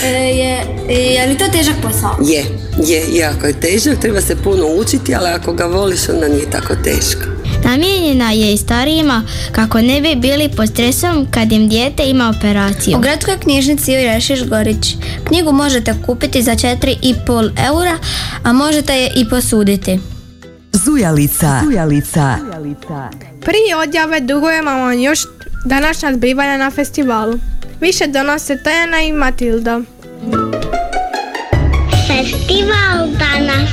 E, 0.04 0.08
je, 0.08 0.66
je 1.14 1.28
li 1.28 1.38
to 1.38 1.46
težak 1.52 1.76
posao? 1.82 2.18
je, 2.22 2.46
je, 2.88 3.04
jako 3.16 3.48
je 3.48 3.60
težak, 3.60 4.00
treba 4.00 4.22
se 4.22 4.36
puno 4.36 4.68
učiti, 4.68 5.16
ali 5.16 5.30
ako 5.30 5.54
ga 5.54 5.66
voliš 5.66 6.10
onda 6.10 6.28
nije 6.28 6.50
tako 6.50 6.76
teško. 6.84 7.22
Namijenjena 7.64 8.32
je 8.32 8.54
i 8.54 8.58
starijima 8.58 9.24
kako 9.52 9.82
ne 9.82 10.02
bi 10.02 10.16
bili 10.16 10.50
pod 10.58 10.70
stresom 10.70 11.28
kad 11.32 11.52
im 11.52 11.70
dijete 11.70 12.04
ima 12.06 12.34
operaciju. 12.38 12.98
U 12.98 13.02
gradskoj 13.02 13.40
knjižnici 13.40 13.92
Jurija 13.92 14.20
Šišgorić 14.20 14.96
knjigu 15.24 15.52
možete 15.52 15.96
kupiti 16.06 16.42
za 16.42 16.52
4,5 16.52 17.52
eura, 17.68 17.98
a 18.44 18.54
možete 18.54 18.94
je 18.94 19.12
i 19.16 19.30
posuditi. 19.30 20.00
Zujalica. 20.74 21.62
Zujalica. 21.64 22.38
Prije 23.42 23.76
odjave 23.78 24.20
dugujemo 24.20 24.72
vam 24.72 25.00
još 25.00 25.20
današnja 25.66 26.14
zbivanja 26.14 26.58
na 26.58 26.72
festivalu. 26.72 27.40
Više 27.82 28.08
donose 28.08 28.64
Tajana 28.64 29.02
i 29.02 29.14
Matilda. 29.14 29.82
Festival 32.08 33.08
danas. 33.20 33.70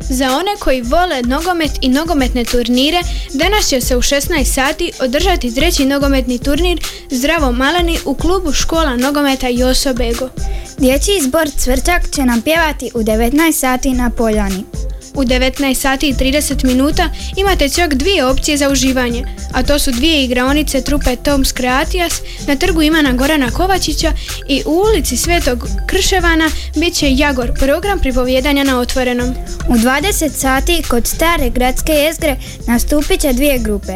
Za 0.00 0.26
one 0.26 0.50
koji 0.60 0.82
vole 0.82 1.22
nogomet 1.22 1.70
i 1.80 1.88
nogometne 1.88 2.44
turnire, 2.44 3.00
danas 3.32 3.68
će 3.68 3.80
se 3.80 3.96
u 3.96 4.02
16 4.02 4.44
sati 4.44 4.92
održati 5.00 5.54
treći 5.54 5.84
nogometni 5.84 6.38
turnir 6.38 6.80
Zdravo 7.10 7.52
Maleni 7.52 7.98
u 8.04 8.14
klubu 8.14 8.52
škola 8.52 8.96
nogometa 8.96 9.48
Joso 9.48 9.94
Bego. 9.94 10.28
Dječji 10.84 11.20
zbor 11.22 11.50
Cvrčak 11.58 12.10
će 12.10 12.24
nam 12.24 12.42
pjevati 12.42 12.90
u 12.94 12.98
19 12.98 13.52
sati 13.52 13.90
na 13.90 14.10
Poljani. 14.10 14.64
U 15.14 15.22
19 15.22 15.74
sati 15.74 16.08
i 16.08 16.14
30 16.14 16.64
minuta 16.64 17.10
imate 17.36 17.68
čak 17.68 17.94
dvije 17.94 18.26
opcije 18.26 18.56
za 18.56 18.70
uživanje, 18.70 19.24
a 19.52 19.62
to 19.62 19.78
su 19.78 19.90
dvije 19.90 20.24
igraonice 20.24 20.80
trupe 20.80 21.16
Toms 21.16 21.52
Creatias 21.52 22.20
na 22.46 22.56
trgu 22.56 22.82
Imana 22.82 23.12
Gorana 23.12 23.50
Kovačića 23.50 24.12
i 24.48 24.62
u 24.66 24.70
ulici 24.70 25.16
Svetog 25.16 25.68
Krševana 25.86 26.50
bit 26.76 26.94
će 26.94 27.06
Jagor, 27.10 27.52
program 27.58 27.98
pripovjedanja 27.98 28.64
na 28.64 28.80
otvorenom. 28.80 29.34
U 29.68 29.74
20 29.74 30.30
sati 30.30 30.82
kod 30.88 31.06
stare 31.06 31.50
gradske 31.50 31.92
jezgre 31.92 32.36
nastupit 32.66 33.20
će 33.20 33.32
dvije 33.32 33.58
grupe, 33.58 33.92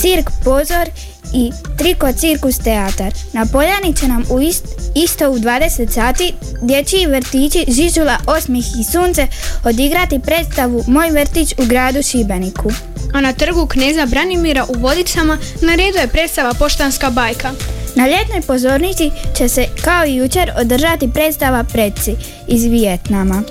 Cirk 0.00 0.30
Pozor 0.44 0.88
i 1.32 1.50
Triko 1.78 2.12
Cirkus 2.12 2.58
teatar. 2.58 3.12
Na 3.32 3.46
Poljani 3.46 3.96
će 3.96 4.08
nam 4.08 4.22
u 4.30 4.38
ist- 4.38 4.64
isto 4.94 5.30
u 5.30 5.38
20 5.38 5.90
sati 5.92 6.32
dječji 6.62 7.06
vrtići 7.06 7.64
Žižula, 7.68 8.16
Osmih 8.26 8.64
i 8.80 8.84
Sunce 8.84 9.26
odigrati 9.64 10.18
predstavu 10.18 10.84
Moj 10.86 11.10
vrtić 11.10 11.52
u 11.58 11.64
gradu 11.66 12.02
Šibeniku. 12.02 12.72
A 13.14 13.20
na 13.20 13.32
trgu 13.32 13.66
kneza 13.66 14.06
Branimira 14.06 14.66
u 14.68 14.72
Vodicama 14.72 15.38
na 15.62 15.74
redu 15.74 15.98
je 15.98 16.08
predstava 16.08 16.54
Poštanska 16.54 17.10
bajka. 17.10 17.50
Na 17.96 18.06
ljetnoj 18.06 18.40
pozornici 18.40 19.10
će 19.36 19.48
se 19.48 19.66
kao 19.84 20.06
i 20.06 20.14
jučer 20.14 20.50
održati 20.60 21.10
predstava 21.12 21.64
Preci 21.64 22.14
iz 22.48 22.64
Vijetnama. 22.64 23.42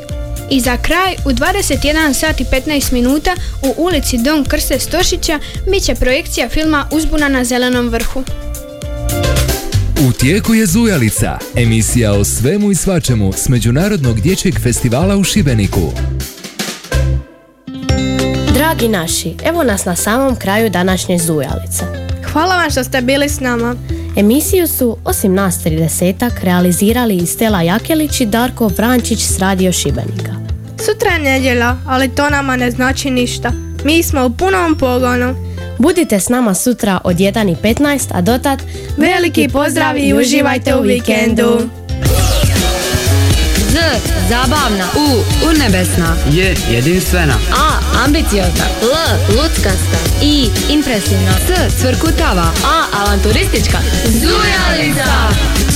I 0.50 0.62
za 0.62 0.78
kraj 0.78 1.16
u 1.26 1.30
21 1.30 2.14
sat 2.14 2.42
i 2.42 2.44
15 2.44 2.94
minuta 2.94 3.36
u 3.62 3.74
ulici 3.78 4.18
Don 4.18 4.46
Krste 4.46 4.80
Stošića 4.80 5.40
bit 5.72 5.84
će 5.84 5.96
projekcija 5.96 6.50
filma 6.50 6.88
Uzbuna 6.92 7.28
na 7.28 7.44
zelenom 7.44 7.90
vrhu. 7.90 8.24
U 10.08 10.12
tijeku 10.12 10.54
je 10.54 10.66
Zujalica, 10.66 11.38
emisija 11.56 12.14
o 12.14 12.24
svemu 12.24 12.72
i 12.72 12.76
svačemu 12.76 13.34
s 13.34 13.50
Međunarodnog 13.50 14.22
dječjeg 14.22 14.60
festivala 14.60 15.18
u 15.18 15.24
Šibeniku. 15.24 15.92
Dragi 18.54 18.88
naši, 18.88 19.36
evo 19.46 19.64
nas 19.64 19.86
na 19.86 19.96
samom 19.96 20.36
kraju 20.36 20.70
današnje 20.70 21.18
Zujalice. 21.20 21.84
Hvala 22.32 22.56
vam 22.56 22.72
što 22.72 22.84
ste 22.84 23.02
bili 23.02 23.30
s 23.30 23.40
nama. 23.40 23.76
Emisiju 24.18 24.68
su, 24.68 24.98
osim 25.06 25.34
nas 25.34 25.64
30 25.66 26.30
realizirali 26.42 27.16
i 27.16 27.26
Stela 27.26 27.62
Jakelić 27.62 28.22
i 28.22 28.26
Darko 28.26 28.68
Vrančić 28.68 29.20
s 29.20 29.40
Radio 29.40 29.72
Šibenika. 29.72 30.34
Sutra 30.86 31.12
je 31.12 31.20
nedjelja, 31.20 31.76
ali 31.88 32.16
to 32.16 32.30
nama 32.30 32.56
ne 32.56 32.72
znači 32.72 33.10
ništa. 33.10 33.52
Mi 33.86 34.04
smo 34.04 34.26
u 34.26 34.30
punom 34.30 34.78
pogonu. 34.80 35.36
Budite 35.80 36.20
s 36.20 36.30
nama 36.30 36.54
sutra 36.54 37.00
od 37.04 37.16
1.15, 37.16 38.08
a 38.12 38.22
dotad 38.22 38.62
Veliki 38.98 39.50
pozdrav 39.50 39.98
i 39.98 40.14
uživajte 40.14 40.76
u 40.76 40.82
vikendu. 40.82 41.70
Z. 43.74 43.80
Zabavna. 44.30 44.86
U. 44.96 45.24
Urnebesna. 45.46 46.16
Je 46.32 46.56
jedinstvena. 46.72 47.34
A. 47.52 47.80
Ambiciozna. 48.06 48.66
L. 48.82 49.18
Luckasta. 49.30 49.98
I. 50.22 50.50
Impresivna. 50.70 51.32
S. 51.48 51.74
Cvrkutava. 51.82 52.52
A. 52.66 53.02
Avanturistička. 53.04 53.78
Zujalica. 54.06 55.73